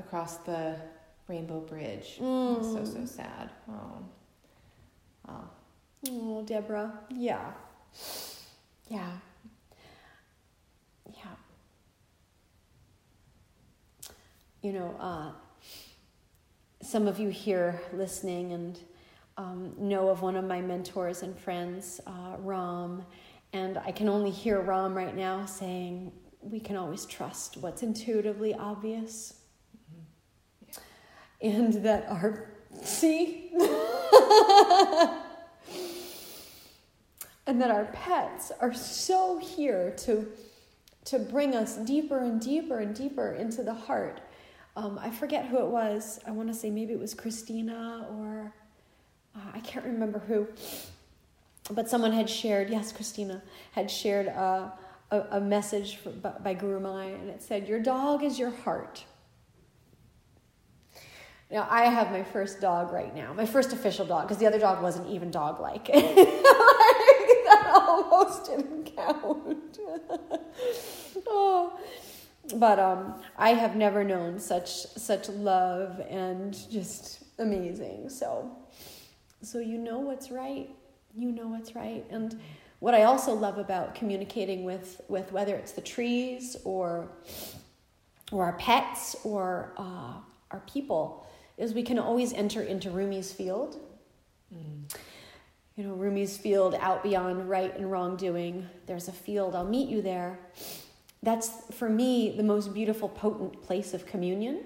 across 0.00 0.38
the 0.38 0.76
Rainbow 1.28 1.60
Bridge. 1.60 2.18
Mm. 2.20 2.62
So 2.62 2.84
so 2.84 3.06
sad. 3.06 3.50
Oh. 3.70 4.04
Oh. 5.28 5.44
Oh, 6.08 6.42
Deborah. 6.42 6.92
Yeah. 7.10 7.52
Yeah. 8.88 9.12
Yeah. 11.14 11.36
You 14.62 14.72
know, 14.72 14.96
uh, 14.98 15.30
some 16.82 17.06
of 17.06 17.18
you 17.18 17.28
here 17.28 17.80
listening 17.92 18.52
and 18.52 18.78
um, 19.36 19.72
know 19.78 20.08
of 20.08 20.22
one 20.22 20.36
of 20.36 20.44
my 20.44 20.60
mentors 20.60 21.22
and 21.22 21.38
friends, 21.38 22.00
uh, 22.06 22.36
Ram, 22.38 23.04
and 23.52 23.78
I 23.78 23.92
can 23.92 24.08
only 24.08 24.30
hear 24.30 24.60
Ram 24.60 24.94
right 24.94 25.16
now 25.16 25.44
saying, 25.46 26.12
We 26.40 26.60
can 26.60 26.76
always 26.76 27.06
trust 27.06 27.56
what's 27.58 27.82
intuitively 27.82 28.54
obvious. 28.54 29.39
And 31.42 31.72
that 31.84 32.06
our, 32.08 32.48
see? 32.82 33.50
and 37.46 37.60
that 37.60 37.70
our 37.70 37.86
pets 37.92 38.52
are 38.60 38.74
so 38.74 39.38
here 39.38 39.94
to 39.98 40.26
to 41.06 41.18
bring 41.18 41.54
us 41.54 41.76
deeper 41.76 42.18
and 42.18 42.40
deeper 42.40 42.78
and 42.78 42.94
deeper 42.94 43.32
into 43.32 43.62
the 43.62 43.74
heart. 43.74 44.20
Um, 44.76 44.98
I 45.00 45.10
forget 45.10 45.46
who 45.46 45.58
it 45.58 45.66
was. 45.66 46.20
I 46.26 46.30
want 46.30 46.48
to 46.48 46.54
say 46.54 46.70
maybe 46.70 46.92
it 46.92 47.00
was 47.00 47.14
Christina 47.14 48.06
or 48.12 48.52
uh, 49.34 49.50
I 49.54 49.60
can't 49.60 49.84
remember 49.84 50.18
who. 50.20 50.46
But 51.70 51.88
someone 51.88 52.12
had 52.12 52.28
shared, 52.28 52.70
yes, 52.70 52.92
Christina 52.92 53.42
had 53.72 53.90
shared 53.90 54.26
a, 54.26 54.72
a, 55.10 55.20
a 55.32 55.40
message 55.40 55.98
by, 56.22 56.30
by 56.30 56.54
Gurumayi, 56.54 57.14
and 57.14 57.28
it 57.28 57.42
said, 57.42 57.68
Your 57.68 57.80
dog 57.80 58.24
is 58.24 58.38
your 58.38 58.50
heart. 58.50 59.04
Now, 61.50 61.66
I 61.68 61.86
have 61.86 62.12
my 62.12 62.22
first 62.22 62.60
dog 62.60 62.92
right 62.92 63.14
now, 63.14 63.32
my 63.32 63.46
first 63.46 63.72
official 63.72 64.06
dog, 64.06 64.22
because 64.22 64.38
the 64.38 64.46
other 64.46 64.58
dog 64.58 64.82
wasn't 64.82 65.10
even 65.10 65.30
dog 65.32 65.60
like. 65.66 65.86
that 65.86 67.72
almost 67.74 68.46
didn't 68.46 68.94
count. 68.94 69.78
oh. 71.26 71.78
But 72.54 72.78
um, 72.78 73.20
I 73.36 73.50
have 73.50 73.76
never 73.76 74.02
known 74.02 74.38
such 74.38 74.70
such 74.70 75.28
love 75.28 76.00
and 76.08 76.56
just 76.70 77.24
amazing. 77.38 78.08
So, 78.08 78.56
so 79.42 79.58
you 79.58 79.78
know 79.78 79.98
what's 79.98 80.30
right. 80.30 80.68
You 81.14 81.32
know 81.32 81.48
what's 81.48 81.74
right. 81.74 82.04
And 82.10 82.40
what 82.78 82.94
I 82.94 83.02
also 83.04 83.34
love 83.34 83.58
about 83.58 83.94
communicating 83.94 84.64
with 84.64 85.00
with 85.08 85.30
whether 85.32 85.54
it's 85.54 85.72
the 85.72 85.80
trees 85.80 86.56
or 86.64 87.08
or 88.32 88.44
our 88.44 88.54
pets 88.54 89.16
or 89.22 89.74
uh, 89.76 90.14
our 90.50 90.62
people 90.66 91.26
is 91.56 91.74
we 91.74 91.82
can 91.82 91.98
always 91.98 92.32
enter 92.32 92.62
into 92.62 92.90
Rumi's 92.90 93.32
field. 93.32 93.76
Mm. 94.54 94.92
You 95.76 95.84
know, 95.84 95.94
Rumi's 95.94 96.36
field 96.36 96.74
out 96.80 97.02
beyond 97.02 97.48
right 97.48 97.74
and 97.76 97.90
wrongdoing. 97.90 98.68
There's 98.86 99.08
a 99.08 99.12
field. 99.12 99.54
I'll 99.54 99.64
meet 99.64 99.88
you 99.88 100.02
there. 100.02 100.38
That's 101.22 101.50
for 101.72 101.88
me 101.88 102.34
the 102.36 102.42
most 102.42 102.74
beautiful, 102.74 103.08
potent 103.08 103.62
place 103.62 103.94
of 103.94 104.06
communion. 104.06 104.64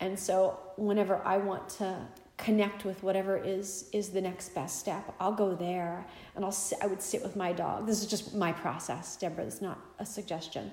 And 0.00 0.18
so, 0.18 0.58
whenever 0.76 1.20
I 1.24 1.38
want 1.38 1.68
to 1.70 2.06
connect 2.36 2.84
with 2.84 3.02
whatever 3.02 3.36
is 3.36 3.88
is 3.92 4.10
the 4.10 4.20
next 4.20 4.54
best 4.54 4.78
step, 4.78 5.14
I'll 5.18 5.32
go 5.32 5.54
there 5.54 6.06
and 6.36 6.44
I'll 6.44 6.52
sit, 6.52 6.78
I 6.80 6.86
would 6.86 7.02
sit 7.02 7.22
with 7.22 7.34
my 7.34 7.52
dog. 7.52 7.86
This 7.86 8.00
is 8.00 8.06
just 8.06 8.34
my 8.34 8.52
process, 8.52 9.16
Deborah. 9.16 9.44
It's 9.44 9.60
not 9.60 9.80
a 9.98 10.06
suggestion. 10.06 10.70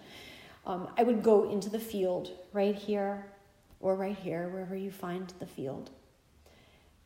Um, 0.68 0.88
I 0.98 1.04
would 1.04 1.24
go 1.24 1.50
into 1.50 1.70
the 1.70 1.80
field 1.80 2.32
right 2.54 2.76
here 2.76 3.26
or 3.86 3.96
right 3.96 4.18
here, 4.18 4.50
wherever 4.50 4.76
you 4.76 4.90
find 4.90 5.32
the 5.38 5.46
field, 5.46 5.92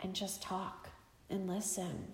and 0.02 0.14
just 0.14 0.42
talk 0.42 0.88
and 1.30 1.46
listen. 1.46 2.08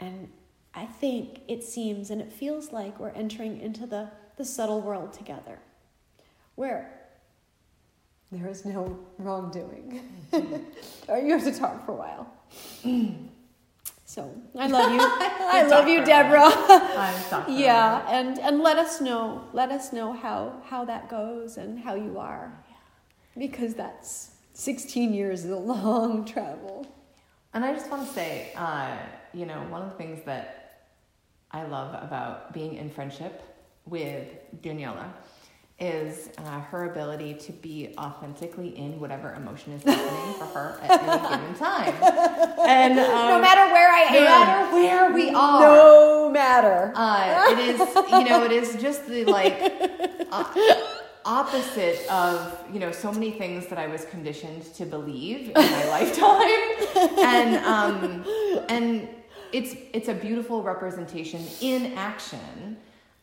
And 0.00 0.32
I 0.74 0.84
think 0.84 1.42
it 1.46 1.62
seems 1.62 2.10
and 2.10 2.20
it 2.20 2.32
feels 2.32 2.72
like 2.72 2.98
we're 2.98 3.10
entering 3.10 3.60
into 3.60 3.86
the, 3.86 4.10
the 4.36 4.44
subtle 4.44 4.80
world 4.80 5.12
together, 5.12 5.60
where 6.56 6.90
there 8.32 8.48
is 8.48 8.64
no 8.64 8.98
wrongdoing. 9.18 10.00
or 11.08 11.18
you 11.18 11.30
have 11.30 11.44
to 11.44 11.56
talk 11.56 11.86
for 11.86 11.92
a 11.92 11.94
while. 11.94 12.34
So 14.06 14.30
I 14.56 14.68
love 14.68 14.92
you. 14.92 14.98
I 15.02 15.66
love 15.66 15.88
you, 15.88 16.04
Deborah. 16.04 16.50
yeah, 17.48 18.06
and 18.08 18.38
and 18.38 18.60
let 18.60 18.78
us 18.78 19.00
know. 19.00 19.42
Let 19.52 19.72
us 19.72 19.92
know 19.92 20.12
how 20.12 20.62
how 20.66 20.84
that 20.84 21.08
goes 21.08 21.56
and 21.56 21.80
how 21.80 21.94
you 21.94 22.16
are 22.18 22.52
because 23.36 23.74
that's 23.74 24.30
16 24.54 25.12
years 25.12 25.44
is 25.44 25.50
a 25.50 25.56
long 25.56 26.24
travel. 26.24 26.86
And 27.52 27.64
I 27.64 27.72
just 27.72 27.90
want 27.90 28.06
to 28.06 28.12
say, 28.12 28.52
uh, 28.56 28.96
you 29.32 29.46
know, 29.46 29.60
one 29.68 29.82
of 29.82 29.90
the 29.90 29.96
things 29.96 30.24
that 30.26 30.88
I 31.50 31.64
love 31.64 31.94
about 32.02 32.52
being 32.52 32.74
in 32.74 32.90
friendship 32.90 33.42
with 33.86 34.26
Daniela 34.60 35.12
is 35.80 36.30
uh, 36.38 36.60
her 36.60 36.90
ability 36.90 37.34
to 37.34 37.52
be 37.52 37.94
authentically 37.98 38.76
in 38.78 38.98
whatever 39.00 39.34
emotion 39.34 39.72
is 39.72 39.82
happening 39.82 40.34
for 40.34 40.46
her 40.46 40.78
at 40.82 41.02
any 41.02 41.28
given 41.28 41.54
time. 41.58 41.94
And 42.60 42.98
um, 42.98 43.28
no 43.28 43.40
matter 43.40 43.72
where 43.72 43.90
I 43.90 44.10
no 44.12 44.18
am, 44.18 44.24
no 44.24 44.28
matter 44.28 44.74
where 44.74 45.12
we 45.12 45.30
are, 45.30 45.60
no 45.60 46.30
matter. 46.32 46.92
Uh, 46.94 47.46
it 47.50 47.58
is, 47.58 47.78
you 47.78 48.24
know, 48.24 48.44
it 48.44 48.52
is 48.52 48.76
just 48.80 49.06
the 49.06 49.24
like. 49.24 49.72
Opposite 51.26 52.06
of 52.10 52.58
you 52.72 52.78
know 52.78 52.92
so 52.92 53.10
many 53.10 53.30
things 53.30 53.66
that 53.68 53.78
I 53.78 53.86
was 53.86 54.04
conditioned 54.04 54.62
to 54.74 54.84
believe 54.84 55.48
in 55.48 55.54
my 55.54 55.84
lifetime, 55.88 57.18
and 57.18 57.64
um, 57.64 58.24
and 58.68 59.08
it's 59.52 59.74
it's 59.92 60.08
a 60.08 60.14
beautiful 60.14 60.62
representation 60.62 61.42
in 61.60 61.94
action 61.94 62.76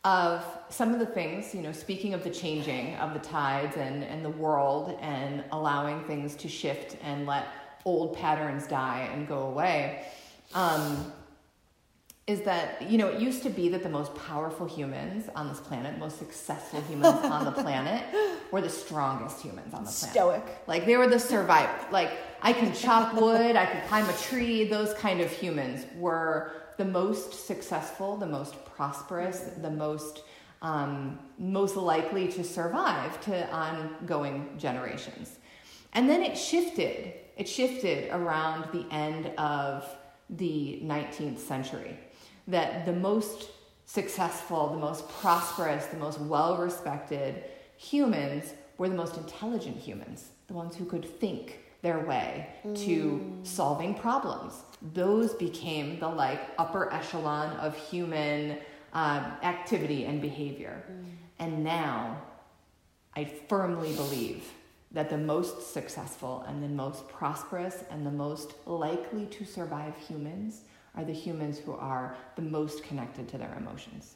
of 0.03 0.43
some 0.69 0.93
of 0.93 0.99
the 0.99 1.05
things 1.05 1.53
you 1.53 1.61
know. 1.61 1.71
Speaking 1.71 2.15
of 2.15 2.23
the 2.23 2.31
changing 2.31 2.95
of 2.95 3.13
the 3.13 3.19
tides 3.19 3.77
and 3.77 4.03
and 4.03 4.25
the 4.25 4.31
world 4.31 4.97
and 4.99 5.43
allowing 5.51 6.03
things 6.05 6.35
to 6.37 6.47
shift 6.47 6.97
and 7.03 7.27
let 7.27 7.47
old 7.85 8.15
patterns 8.17 8.67
die 8.67 9.09
and 9.13 9.27
go 9.27 9.43
away. 9.43 10.05
Um, 10.53 11.11
is 12.27 12.41
that 12.41 12.81
you 12.89 12.97
know 12.97 13.07
it 13.07 13.19
used 13.19 13.41
to 13.43 13.49
be 13.49 13.67
that 13.69 13.83
the 13.83 13.89
most 13.89 14.13
powerful 14.15 14.67
humans 14.67 15.27
on 15.35 15.47
this 15.47 15.59
planet 15.59 15.97
most 15.97 16.19
successful 16.19 16.79
humans 16.81 17.15
on 17.25 17.45
the 17.45 17.51
planet 17.51 18.03
were 18.51 18.61
the 18.61 18.69
strongest 18.69 19.41
humans 19.41 19.73
on 19.73 19.83
the 19.83 19.89
planet. 19.89 20.15
Stoic. 20.15 20.43
Like 20.67 20.85
they 20.85 20.97
were 20.97 21.07
the 21.07 21.19
survivor 21.19 21.73
like 21.91 22.11
i 22.41 22.53
can 22.53 22.73
chop 22.73 23.15
wood 23.15 23.55
i 23.55 23.65
can 23.65 23.81
climb 23.87 24.07
a 24.07 24.13
tree 24.13 24.65
those 24.65 24.93
kind 24.93 25.19
of 25.19 25.31
humans 25.31 25.85
were 25.97 26.51
the 26.77 26.85
most 26.85 27.47
successful 27.47 28.17
the 28.17 28.27
most 28.27 28.53
prosperous 28.65 29.39
the 29.61 29.71
most 29.71 30.21
um, 30.61 31.17
most 31.39 31.75
likely 31.75 32.27
to 32.33 32.43
survive 32.43 33.19
to 33.21 33.49
ongoing 33.51 34.49
generations. 34.57 35.37
And 35.93 36.09
then 36.09 36.21
it 36.21 36.37
shifted 36.37 37.15
it 37.37 37.47
shifted 37.47 38.11
around 38.11 38.67
the 38.71 38.85
end 38.93 39.27
of 39.37 39.87
the 40.29 40.79
19th 40.83 41.39
century 41.39 41.97
that 42.47 42.85
the 42.85 42.93
most 42.93 43.49
successful, 43.85 44.69
the 44.69 44.77
most 44.77 45.07
prosperous, 45.09 45.85
the 45.87 45.97
most 45.97 46.19
well 46.19 46.57
respected 46.57 47.43
humans 47.77 48.53
were 48.77 48.89
the 48.89 48.95
most 48.95 49.17
intelligent 49.17 49.77
humans, 49.77 50.29
the 50.47 50.53
ones 50.53 50.75
who 50.75 50.85
could 50.85 51.05
think 51.19 51.59
their 51.81 51.99
way 51.99 52.47
mm. 52.63 52.77
to 52.85 53.39
solving 53.43 53.93
problems. 53.95 54.53
Those 54.93 55.33
became 55.33 55.99
the 55.99 56.07
like 56.07 56.41
upper 56.57 56.91
echelon 56.93 57.55
of 57.57 57.75
human 57.75 58.57
uh, 58.93 59.31
activity 59.43 60.05
and 60.05 60.21
behavior. 60.21 60.83
Mm. 60.91 61.05
And 61.39 61.63
now 61.63 62.21
I 63.15 63.25
firmly 63.25 63.93
believe 63.93 64.45
that 64.91 65.09
the 65.09 65.17
most 65.17 65.73
successful 65.73 66.43
and 66.47 66.61
the 66.61 66.67
most 66.67 67.07
prosperous 67.07 67.83
and 67.89 68.05
the 68.05 68.11
most 68.11 68.53
likely 68.65 69.25
to 69.27 69.45
survive 69.45 69.95
humans 69.97 70.61
are 70.95 71.03
the 71.03 71.13
humans 71.13 71.59
who 71.59 71.73
are 71.73 72.15
the 72.35 72.41
most 72.41 72.83
connected 72.83 73.27
to 73.29 73.37
their 73.37 73.55
emotions, 73.57 74.15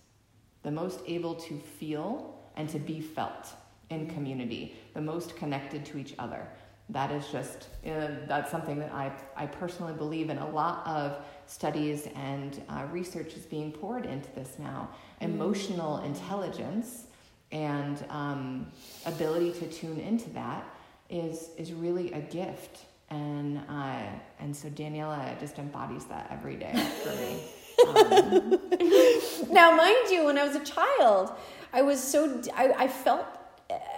the 0.63 0.71
most 0.71 0.99
able 1.07 1.35
to 1.35 1.57
feel 1.57 2.35
and 2.55 2.69
to 2.69 2.79
be 2.79 2.99
felt 2.99 3.47
in 3.89 4.07
community, 4.07 4.75
the 4.93 5.01
most 5.01 5.35
connected 5.35 5.85
to 5.85 5.97
each 5.97 6.15
other. 6.19 6.47
That 6.89 7.11
is 7.11 7.27
just, 7.31 7.69
uh, 7.85 8.09
that's 8.27 8.51
something 8.51 8.77
that 8.79 8.91
I, 8.91 9.11
I 9.35 9.47
personally 9.47 9.93
believe 9.93 10.29
in. 10.29 10.37
A 10.37 10.49
lot 10.49 10.85
of 10.85 11.17
studies 11.47 12.07
and 12.15 12.61
uh, 12.69 12.85
research 12.91 13.33
is 13.33 13.45
being 13.45 13.71
poured 13.71 14.05
into 14.05 14.31
this 14.33 14.55
now. 14.59 14.89
Emotional 15.21 15.97
mm. 15.97 16.05
intelligence 16.05 17.05
and 17.51 18.05
um, 18.09 18.67
ability 19.05 19.51
to 19.53 19.67
tune 19.67 19.99
into 19.99 20.29
that 20.31 20.63
is, 21.09 21.49
is 21.57 21.73
really 21.73 22.11
a 22.11 22.19
gift 22.19 22.85
and 23.09 23.61
uh, 23.69 24.01
and 24.39 24.55
so 24.55 24.69
Daniela 24.69 25.39
just 25.39 25.59
embodies 25.59 26.05
that 26.05 26.27
every 26.31 26.55
day 26.55 26.73
for 27.03 27.09
me. 27.15 27.43
now, 29.51 29.75
mind 29.75 30.09
you, 30.09 30.25
when 30.25 30.37
I 30.37 30.43
was 30.47 30.55
a 30.55 30.63
child, 30.63 31.31
I 31.73 31.81
was 31.81 32.01
so 32.01 32.41
I, 32.55 32.73
I 32.77 32.87
felt 32.87 33.25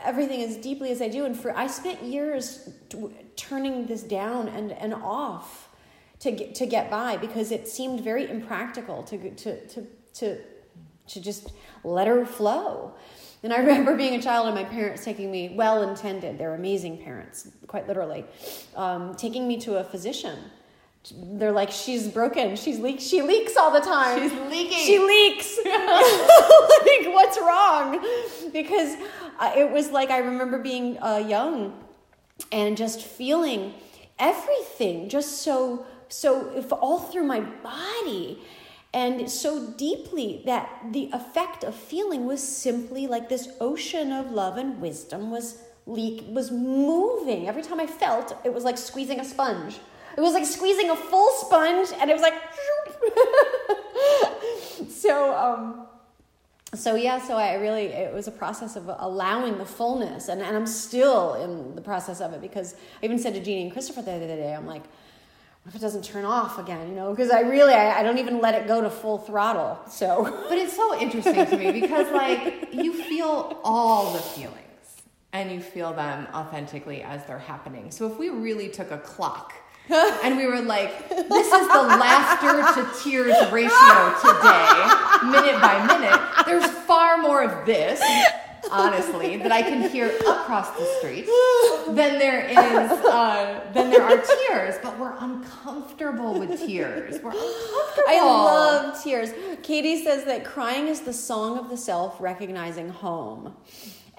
everything 0.04 0.42
as 0.42 0.58
deeply 0.58 0.92
as 0.92 1.02
I 1.02 1.10
do, 1.10 1.26
and 1.26 1.38
for 1.38 1.56
I 1.56 1.68
spent 1.68 2.04
years 2.04 2.70
t- 2.90 3.10
turning 3.36 3.86
this 3.86 4.04
down 4.04 4.48
and 4.50 4.72
and 4.72 4.94
off 4.94 5.70
to 6.20 6.32
get 6.32 6.56
to 6.56 6.66
get 6.66 6.90
by 6.90 7.18
because 7.18 7.52
it 7.52 7.68
seemed 7.68 8.02
very 8.02 8.30
impractical 8.30 9.04
to 9.04 9.30
to 9.36 9.68
to 9.68 9.88
to 10.16 10.38
to 11.10 11.22
just 11.22 11.52
let 11.84 12.08
her 12.08 12.26
flow. 12.26 12.94
And 13.44 13.54
I 13.54 13.58
remember 13.60 13.96
being 13.96 14.16
a 14.16 14.22
child 14.22 14.48
and 14.48 14.56
my 14.56 14.64
parents 14.64 15.04
taking 15.04 15.32
me, 15.32 15.54
well 15.56 15.84
intended, 15.84 16.38
they're 16.38 16.56
amazing 16.56 16.98
parents, 17.00 17.50
quite 17.68 17.88
literally, 17.88 18.26
um, 18.76 19.16
taking 19.16 19.48
me 19.48 19.60
to 19.62 19.78
a 19.78 19.84
physician. 19.84 20.38
They're 21.16 21.54
like, 21.54 21.72
she's 21.72 22.10
broken. 22.10 22.58
She's 22.58 22.80
leak. 22.80 23.00
She 23.00 23.22
leaks 23.22 23.56
all 23.56 23.72
the 23.72 23.80
time. 23.80 24.30
She's 24.30 24.40
leaking. 24.50 24.78
She 24.80 25.00
leaks. 25.00 25.58
like, 25.66 27.14
what's 27.14 27.38
wrong? 27.40 28.06
Because 28.52 28.98
uh, 29.40 29.54
it 29.56 29.72
was 29.72 29.92
like 29.92 30.10
I 30.10 30.18
remember 30.18 30.60
being 30.60 31.02
uh, 31.02 31.24
young 31.26 31.82
and 32.52 32.76
just 32.76 33.02
feeling 33.02 33.74
everything 34.20 35.10
just 35.10 35.42
so 35.44 35.86
so 36.10 36.50
if 36.56 36.72
all 36.72 37.00
through 37.00 37.24
my 37.24 37.40
body 37.40 38.42
and 38.98 39.30
so 39.30 39.52
deeply 39.78 40.42
that 40.46 40.68
the 40.92 41.12
effect 41.14 41.64
of 41.64 41.76
feeling 41.76 42.26
was 42.26 42.42
simply 42.42 43.06
like 43.06 43.30
this 43.30 43.48
ocean 43.62 44.12
of 44.12 44.32
love 44.32 44.58
and 44.58 44.82
wisdom 44.82 45.30
was 45.30 45.60
leak 45.86 46.26
was 46.28 46.50
moving. 46.52 47.48
Every 47.48 47.62
time 47.62 47.80
i 47.80 47.86
felt 47.86 48.36
it 48.44 48.52
was 48.52 48.64
like 48.64 48.78
squeezing 48.78 49.20
a 49.20 49.26
sponge. 49.26 49.78
It 50.18 50.22
was 50.22 50.34
like 50.34 50.46
squeezing 50.46 50.90
a 50.90 50.96
full 50.96 51.30
sponge 51.44 51.90
and 52.00 52.10
it 52.10 52.14
was 52.14 52.24
like 52.24 52.38
so 54.90 55.14
um 55.46 55.88
so 56.74 56.96
yeah 56.96 57.20
so 57.28 57.38
i 57.38 57.54
really 57.54 57.86
it 57.86 58.14
was 58.14 58.28
a 58.28 58.32
process 58.44 58.76
of 58.76 58.90
allowing 59.00 59.58
the 59.58 59.66
fullness 59.66 60.28
and, 60.28 60.42
and 60.42 60.56
i'm 60.58 60.68
still 60.68 61.36
in 61.36 61.76
the 61.76 61.82
process 61.82 62.20
of 62.20 62.34
it 62.34 62.42
because 62.42 62.76
i 63.02 63.06
even 63.06 63.18
said 63.18 63.34
to 63.34 63.42
jeannie 63.42 63.64
and 63.64 63.72
christopher 63.72 64.02
the 64.02 64.12
other 64.12 64.28
day 64.28 64.54
i'm 64.54 64.68
like 64.68 64.84
if 65.68 65.76
it 65.76 65.80
doesn't 65.80 66.04
turn 66.04 66.24
off 66.24 66.60
again, 66.60 66.88
you 66.88 66.96
know, 66.96 67.12
because 67.12 67.30
I 67.30 67.42
really, 67.42 67.74
I, 67.74 68.00
I, 68.00 68.04
don't 68.04 68.20
even 68.20 68.40
let 68.40 68.56
it 68.56 68.68
go 68.68 68.82
to 68.82 68.90
full 68.90 69.18
throttle. 69.18 69.78
So, 69.90 70.24
but 70.50 70.58
it's 70.58 70.76
so 70.76 71.00
interesting 71.00 71.46
to 71.46 71.58
me 71.58 71.72
because, 71.72 72.12
like, 72.14 72.70
you 72.74 72.94
feel 72.94 73.60
all 73.64 74.14
the 74.14 74.20
feelings 74.20 74.62
and 75.34 75.52
you 75.52 75.60
feel 75.60 75.94
them 75.94 76.28
authentically 76.34 77.04
as 77.04 77.26
they're 77.26 77.38
happening. 77.38 77.92
So, 77.92 78.10
if 78.10 78.18
we 78.18 78.30
really 78.30 78.70
took 78.70 78.92
a 78.92 78.98
clock 78.98 79.54
and 79.90 80.38
we 80.38 80.46
were 80.46 80.62
like, 80.62 81.10
this 81.10 81.48
is 81.48 81.68
the 81.68 81.82
laughter 81.82 82.82
to 82.82 83.04
tears 83.04 83.36
ratio 83.52 84.16
today, 84.22 84.90
minute 85.26 85.62
by 85.62 85.84
minute, 85.86 86.46
there's 86.46 86.66
far 86.86 87.18
more 87.18 87.44
of 87.44 87.66
this 87.66 88.02
honestly, 88.72 89.38
that 89.38 89.52
I 89.52 89.62
can 89.62 89.90
hear 89.90 90.08
across 90.08 90.72
the 90.78 90.86
street 91.00 91.26
Then 91.90 92.20
there 92.20 92.46
is 92.46 92.92
uh, 93.06 93.72
than 93.74 93.90
there 93.90 94.04
are 94.04 94.22
tears. 94.48 94.76
But 94.82 95.00
we're 95.00 95.16
uncomfortable 95.20 96.40
with 96.40 96.60
tears. 96.60 97.22
We're 97.22 97.32
uncomfortable. 97.32 98.08
I 98.08 98.22
love 98.22 99.04
tears. 99.04 99.32
Katie 99.64 100.04
says 100.04 100.26
that 100.26 100.44
crying 100.44 100.88
is 100.88 101.02
the 101.02 101.14
song 101.14 101.58
of 101.58 101.70
the 101.70 101.78
self 101.78 102.20
recognizing 102.20 102.90
home. 102.90 103.56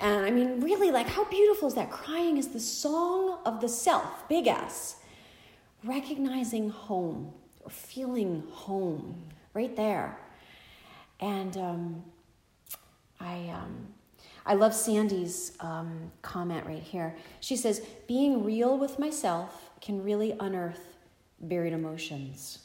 And 0.01 0.25
I 0.25 0.31
mean, 0.31 0.61
really, 0.61 0.91
like, 0.91 1.09
how 1.09 1.25
beautiful 1.25 1.69
is 1.69 1.75
that? 1.75 1.91
Crying 1.91 2.37
is 2.37 2.49
the 2.49 2.61
song 2.61 3.39
of 3.45 3.61
the 3.61 3.69
self, 3.69 4.29
big 4.29 4.47
S, 4.47 4.97
recognizing 5.85 6.71
home 6.71 7.33
or 7.61 7.71
feeling 7.71 8.45
home 8.53 9.25
right 9.55 9.75
there. 9.75 10.19
And 11.21 11.57
um, 11.57 12.05
I, 13.21 13.49
um, 13.49 13.89
I 14.49 14.55
love 14.55 14.75
Sandy's 14.75 15.53
um, 15.61 16.11
comment 16.23 16.67
right 16.67 16.83
here. 16.83 17.15
She 17.41 17.55
says, 17.55 17.87
Being 18.07 18.43
real 18.43 18.79
with 18.79 18.99
myself 18.99 19.71
can 19.83 20.03
really 20.03 20.35
unearth 20.41 20.97
buried 21.39 21.75
emotions. 21.75 22.61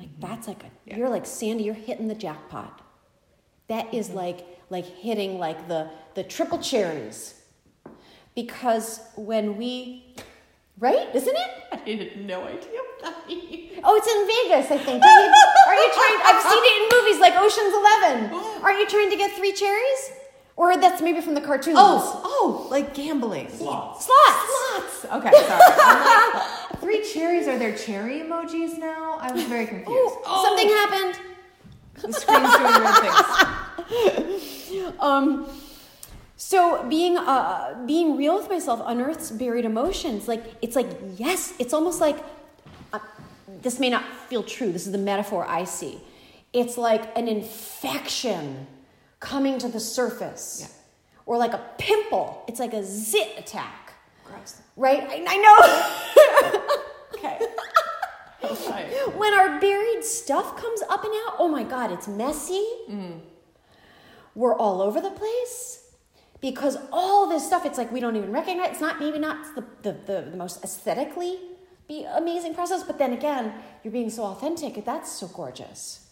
Like, 0.00 0.08
mm-hmm. 0.08 0.26
that's 0.26 0.48
like 0.48 0.64
a, 0.64 0.66
yeah. 0.84 0.96
you're 0.96 1.08
like, 1.08 1.24
Sandy, 1.24 1.62
you're 1.62 1.74
hitting 1.74 2.08
the 2.08 2.14
jackpot. 2.14 2.82
That 3.68 3.94
is 3.94 4.08
mm-hmm. 4.08 4.16
like, 4.16 4.46
like 4.68 4.84
hitting 4.84 5.38
like 5.38 5.68
the, 5.68 5.88
the 6.14 6.24
triple 6.24 6.58
cherries. 6.58 7.40
Because 8.34 9.00
when 9.14 9.56
we, 9.56 10.12
right? 10.78 11.08
Isn't 11.14 11.36
it? 11.36 11.50
I 11.72 11.76
had 11.76 12.26
no 12.26 12.42
idea 12.42 12.80
what 12.80 13.02
that 13.02 13.28
means. 13.28 13.80
Oh, 13.84 13.94
it's 13.94 14.08
in 14.08 14.26
Vegas, 14.26 14.72
I 14.72 14.84
think. 14.84 15.02
Are 15.02 15.24
you, 15.24 15.32
are 15.68 15.74
you 15.74 15.90
trying? 15.94 16.18
I've 16.24 16.42
seen 16.42 16.62
it 16.64 16.82
in 16.82 16.98
movies 16.98 17.20
like 17.20 17.34
Ocean's 17.36 17.72
Eleven. 17.72 18.62
Are 18.66 18.72
you 18.72 18.88
trying 18.88 19.10
to 19.10 19.16
get 19.16 19.30
three 19.36 19.52
cherries? 19.52 20.10
Or 20.56 20.74
that's 20.78 21.02
maybe 21.02 21.20
from 21.20 21.34
the 21.34 21.40
cartoons. 21.42 21.76
Oh, 21.78 22.22
oh, 22.24 22.66
like 22.70 22.94
gambling. 22.94 23.50
Slots. 23.50 24.06
Slots. 24.06 25.00
Slots. 25.02 25.14
Okay, 25.16 25.30
sorry. 25.30 25.60
Like, 25.60 26.42
three 26.80 27.04
cherries. 27.12 27.46
Are 27.46 27.58
there 27.58 27.76
cherry 27.76 28.20
emojis 28.20 28.78
now? 28.78 29.18
I 29.20 29.32
was 29.32 29.44
very 29.44 29.66
confused. 29.66 29.90
Oh, 29.90 30.22
oh. 30.24 30.44
Something 30.44 30.68
happened. 30.68 31.20
The 32.02 32.12
screen's 32.12 32.56
doing 32.56 32.74
weird 32.82 32.96
things. 33.04 34.52
Um, 35.00 35.46
so 36.36 36.84
being 36.88 37.16
uh, 37.16 37.82
being 37.86 38.16
real 38.16 38.36
with 38.36 38.48
myself 38.48 38.82
unearths 38.84 39.30
buried 39.30 39.64
emotions. 39.64 40.28
Like 40.28 40.44
it's 40.60 40.76
like 40.76 40.88
yes, 41.16 41.54
it's 41.58 41.72
almost 41.72 42.00
like 42.00 42.18
uh, 42.92 42.98
this 43.62 43.78
may 43.78 43.90
not 43.90 44.04
feel 44.28 44.42
true. 44.42 44.72
This 44.72 44.86
is 44.86 44.92
the 44.92 44.98
metaphor 44.98 45.46
I 45.48 45.64
see. 45.64 46.00
It's 46.52 46.76
like 46.76 47.16
an 47.16 47.28
infection 47.28 48.66
coming 49.20 49.58
to 49.58 49.68
the 49.68 49.80
surface. 49.80 50.60
Yeah. 50.62 50.68
Or 51.26 51.36
like 51.36 51.52
a 51.52 51.62
pimple. 51.78 52.44
It's 52.48 52.60
like 52.60 52.72
a 52.72 52.84
zit 52.84 53.38
attack. 53.38 53.94
Gross. 54.24 54.60
Right? 54.76 55.02
I, 55.02 55.24
I 55.26 55.36
know. 55.36 56.68
okay. 57.18 57.46
when 59.16 59.34
our 59.34 59.60
buried 59.60 60.04
stuff 60.04 60.56
comes 60.56 60.82
up 60.88 61.04
and 61.04 61.12
out, 61.26 61.36
oh 61.38 61.48
my 61.48 61.64
God, 61.64 61.90
it's 61.90 62.06
messy. 62.06 62.64
Mm. 62.88 63.20
We're 64.34 64.54
all 64.54 64.82
over 64.82 65.00
the 65.00 65.10
place 65.10 65.90
because 66.40 66.76
all 66.92 67.28
this 67.28 67.46
stuff, 67.46 67.64
it's 67.64 67.78
like 67.78 67.90
we 67.90 68.00
don't 68.00 68.16
even 68.16 68.32
recognize. 68.32 68.72
It's 68.72 68.80
not 68.80 69.00
maybe 69.00 69.18
not 69.18 69.54
the, 69.54 69.64
the, 69.82 69.98
the, 70.06 70.30
the 70.30 70.36
most 70.36 70.62
aesthetically 70.62 71.38
be 71.88 72.04
amazing 72.04 72.54
process, 72.54 72.82
but 72.82 72.98
then 72.98 73.12
again, 73.12 73.54
you're 73.82 73.92
being 73.92 74.10
so 74.10 74.24
authentic. 74.24 74.84
That's 74.84 75.10
so 75.10 75.28
gorgeous. 75.28 76.08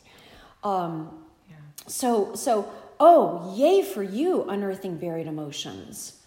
Um, 0.63 1.25
yeah. 1.49 1.57
So 1.87 2.35
so 2.35 2.73
oh, 3.07 3.55
yay 3.55 3.83
for 3.83 4.03
you, 4.03 4.45
unearthing 4.45 4.97
buried 4.97 5.27
emotions. 5.27 6.23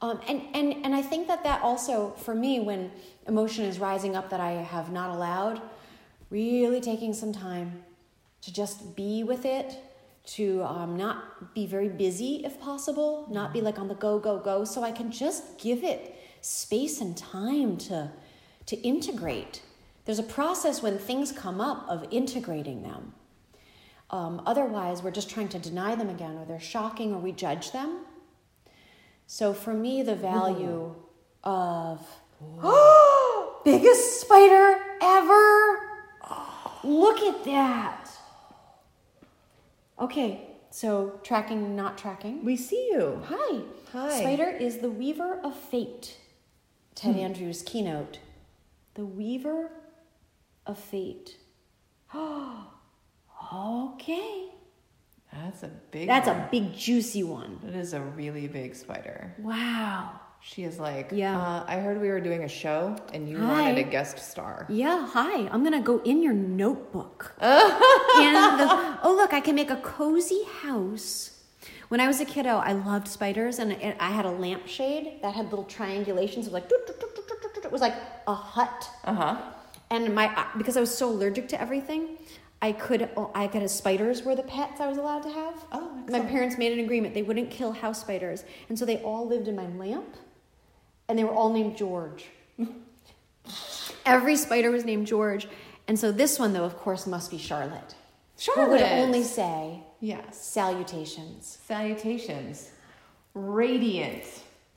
Um, 0.00 0.20
and, 0.28 0.40
and, 0.54 0.84
and 0.84 0.94
I 0.94 1.02
think 1.02 1.26
that 1.26 1.42
that 1.42 1.60
also, 1.62 2.10
for 2.10 2.36
me, 2.36 2.60
when 2.60 2.92
emotion 3.26 3.64
is 3.64 3.80
rising 3.80 4.14
up 4.14 4.30
that 4.30 4.38
I 4.38 4.52
have 4.52 4.92
not 4.92 5.10
allowed, 5.10 5.60
really 6.30 6.80
taking 6.80 7.12
some 7.12 7.32
time 7.32 7.82
to 8.42 8.52
just 8.52 8.94
be 8.94 9.24
with 9.24 9.44
it, 9.44 9.76
to 10.36 10.62
um, 10.62 10.96
not 10.96 11.52
be 11.52 11.66
very 11.66 11.88
busy 11.88 12.42
if 12.44 12.60
possible, 12.60 13.26
not 13.28 13.52
be 13.52 13.60
like 13.60 13.80
on 13.80 13.88
the 13.88 13.96
go, 13.96 14.20
go, 14.20 14.38
go, 14.38 14.64
so 14.64 14.84
I 14.84 14.92
can 14.92 15.10
just 15.10 15.58
give 15.58 15.82
it 15.82 16.16
space 16.42 17.00
and 17.00 17.16
time 17.16 17.76
to, 17.88 18.08
to 18.66 18.76
integrate. 18.82 19.62
There's 20.04 20.20
a 20.20 20.30
process 20.38 20.80
when 20.80 20.96
things 20.96 21.32
come 21.32 21.60
up 21.60 21.88
of 21.88 22.06
integrating 22.12 22.82
them. 22.82 23.14
Um, 24.10 24.42
otherwise, 24.44 25.02
we're 25.02 25.12
just 25.12 25.30
trying 25.30 25.48
to 25.48 25.58
deny 25.58 25.94
them 25.94 26.10
again, 26.10 26.36
or 26.36 26.44
they're 26.44 26.58
shocking, 26.58 27.12
or 27.14 27.18
we 27.18 27.32
judge 27.32 27.70
them. 27.70 28.00
So 29.26 29.54
for 29.54 29.72
me, 29.72 30.02
the 30.02 30.16
value 30.16 30.94
Ooh. 30.94 30.96
of 31.44 32.04
biggest 33.64 34.20
spider 34.20 34.76
ever. 35.00 35.78
Look 36.82 37.20
at 37.20 37.44
that. 37.44 38.10
Okay, 40.00 40.48
so 40.70 41.20
tracking, 41.22 41.76
not 41.76 41.96
tracking. 41.96 42.44
We 42.44 42.56
see 42.56 42.88
you. 42.90 43.22
Hi. 43.26 43.60
Hi. 43.92 44.18
Spider 44.18 44.48
is 44.48 44.78
the 44.78 44.90
weaver 44.90 45.38
of 45.44 45.54
fate. 45.54 46.16
Ted 46.96 47.14
hmm. 47.14 47.20
Andrews' 47.20 47.62
keynote. 47.62 48.18
The 48.94 49.04
weaver 49.06 49.70
of 50.66 50.78
fate. 50.78 51.36
Oh. 52.12 52.69
Okay. 53.52 54.48
That's 55.32 55.62
a 55.62 55.70
big 55.90 56.08
That's 56.08 56.26
one. 56.28 56.36
a 56.36 56.48
big 56.50 56.74
juicy 56.74 57.22
one. 57.22 57.60
It 57.66 57.74
is 57.76 57.92
a 57.92 58.00
really 58.00 58.48
big 58.48 58.74
spider. 58.74 59.34
Wow. 59.38 60.20
She 60.42 60.64
is 60.64 60.78
like, 60.78 61.10
yeah. 61.12 61.38
Uh, 61.38 61.64
I 61.68 61.76
heard 61.76 62.00
we 62.00 62.08
were 62.08 62.20
doing 62.20 62.44
a 62.44 62.48
show 62.48 62.96
and 63.12 63.28
you 63.28 63.38
hi. 63.38 63.62
wanted 63.62 63.78
a 63.78 63.88
guest 63.88 64.18
star. 64.18 64.66
Yeah, 64.68 65.06
hi. 65.06 65.48
I'm 65.48 65.62
gonna 65.62 65.82
go 65.82 66.00
in 66.02 66.22
your 66.22 66.32
notebook. 66.32 67.34
and 67.40 68.60
the, 68.60 68.98
oh 69.02 69.14
look, 69.16 69.32
I 69.34 69.40
can 69.40 69.54
make 69.54 69.70
a 69.70 69.76
cozy 69.76 70.44
house. 70.62 71.36
When 71.88 72.00
I 72.00 72.06
was 72.06 72.20
a 72.20 72.24
kiddo, 72.24 72.56
I 72.56 72.72
loved 72.72 73.08
spiders, 73.08 73.58
and 73.58 73.72
I 73.98 74.10
had 74.10 74.24
a 74.24 74.30
lampshade 74.30 75.18
that 75.22 75.34
had 75.34 75.50
little 75.50 75.64
triangulations 75.64 76.46
of 76.46 76.52
like, 76.52 76.70
it 76.70 77.72
was 77.72 77.80
like 77.80 77.96
a 78.28 78.34
hut. 78.34 78.88
Uh 79.04 79.14
huh. 79.14 79.36
And 79.90 80.14
my 80.14 80.46
because 80.56 80.76
I 80.76 80.80
was 80.80 80.96
so 80.96 81.10
allergic 81.10 81.48
to 81.48 81.60
everything, 81.60 82.16
I 82.62 82.72
could. 82.72 83.08
oh, 83.16 83.30
I 83.34 83.46
got 83.46 83.68
spiders 83.70 84.22
were 84.22 84.36
the 84.36 84.42
pets 84.42 84.80
I 84.80 84.86
was 84.86 84.98
allowed 84.98 85.22
to 85.22 85.30
have. 85.30 85.54
Oh, 85.72 85.90
My 86.08 86.20
parents 86.20 86.58
made 86.58 86.72
an 86.72 86.80
agreement 86.84 87.14
they 87.14 87.22
wouldn't 87.22 87.50
kill 87.50 87.72
house 87.72 88.00
spiders, 88.00 88.44
and 88.68 88.78
so 88.78 88.84
they 88.84 88.98
all 88.98 89.26
lived 89.26 89.48
in 89.48 89.56
my 89.56 89.66
lamp, 89.68 90.14
and 91.08 91.18
they 91.18 91.24
were 91.24 91.32
all 91.32 91.52
named 91.52 91.76
George. 91.76 92.26
Every 94.06 94.36
spider 94.36 94.70
was 94.70 94.84
named 94.84 95.06
George, 95.06 95.48
and 95.88 95.98
so 95.98 96.12
this 96.12 96.38
one, 96.38 96.52
though, 96.52 96.64
of 96.64 96.76
course, 96.76 97.06
must 97.06 97.30
be 97.30 97.38
Charlotte. 97.38 97.94
Charlotte 98.38 98.64
who 98.66 98.70
would 98.72 98.82
only 98.82 99.22
say 99.22 99.80
Yes. 100.00 100.42
salutations. 100.42 101.58
Salutations. 101.66 102.70
Radiant. 103.34 104.24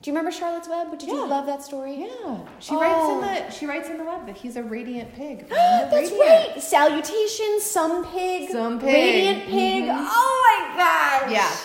Do 0.04 0.10
you 0.10 0.16
remember 0.18 0.36
Charlotte's 0.36 0.68
Web? 0.68 0.90
Did 0.98 1.08
you 1.08 1.26
love 1.26 1.46
that 1.46 1.62
story? 1.62 1.94
Yeah. 1.94 2.38
She 2.58 2.76
writes 2.76 3.08
in 3.08 3.16
Oh. 3.16 3.20
the 3.22 3.50
she 3.50 3.64
writes 3.64 3.88
in 3.88 3.96
the 3.96 4.04
web 4.04 4.26
that 4.26 4.36
he's 4.36 4.56
a 4.56 4.62
radiant 4.62 5.14
pig. 5.14 5.48
That's 5.48 6.10
Radiant. 6.10 6.20
right. 6.20 6.62
Salutations, 6.62 7.62
some 7.62 8.04
pig, 8.12 8.50
Some 8.50 8.78
pig. 8.78 8.92
radiant 8.92 9.38
mm-hmm. 9.44 9.50
pig. 9.50 9.84
Oh 9.88 10.32
my 10.44 10.76
gosh. 10.76 11.32
Yeah. 11.32 11.56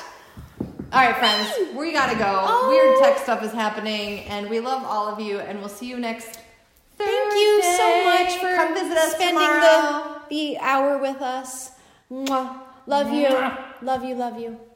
All 0.94 1.06
right, 1.06 1.18
friends, 1.18 1.76
we 1.76 1.92
gotta 1.92 2.18
go. 2.18 2.46
Oh. 2.48 2.70
Weird 2.70 3.00
tech 3.00 3.18
oh. 3.20 3.24
stuff 3.24 3.44
is 3.44 3.52
happening, 3.52 4.20
and 4.20 4.50
we 4.50 4.62
love 4.62 4.86
all 4.86 5.10
of 5.10 5.20
you. 5.20 5.40
And 5.40 5.60
we'll 5.60 5.68
see 5.68 5.88
you 5.88 6.00
next. 6.00 6.40
Thank 6.98 7.34
you 7.34 7.62
so 7.62 8.06
much 8.06 8.36
for 8.38 8.56
come 8.56 8.74
visit 8.74 8.98
us 8.98 9.16
spending 9.16 9.36
tomorrow. 9.36 10.22
the 10.30 10.54
the 10.54 10.58
hour 10.60 10.98
with 10.98 11.22
us. 11.22 11.72
Mwah. 12.10 12.58
Love 12.88 13.12
you. 13.12 13.28
Love 13.82 14.06
you. 14.06 14.16
Love 14.16 14.40
you. 14.40 14.69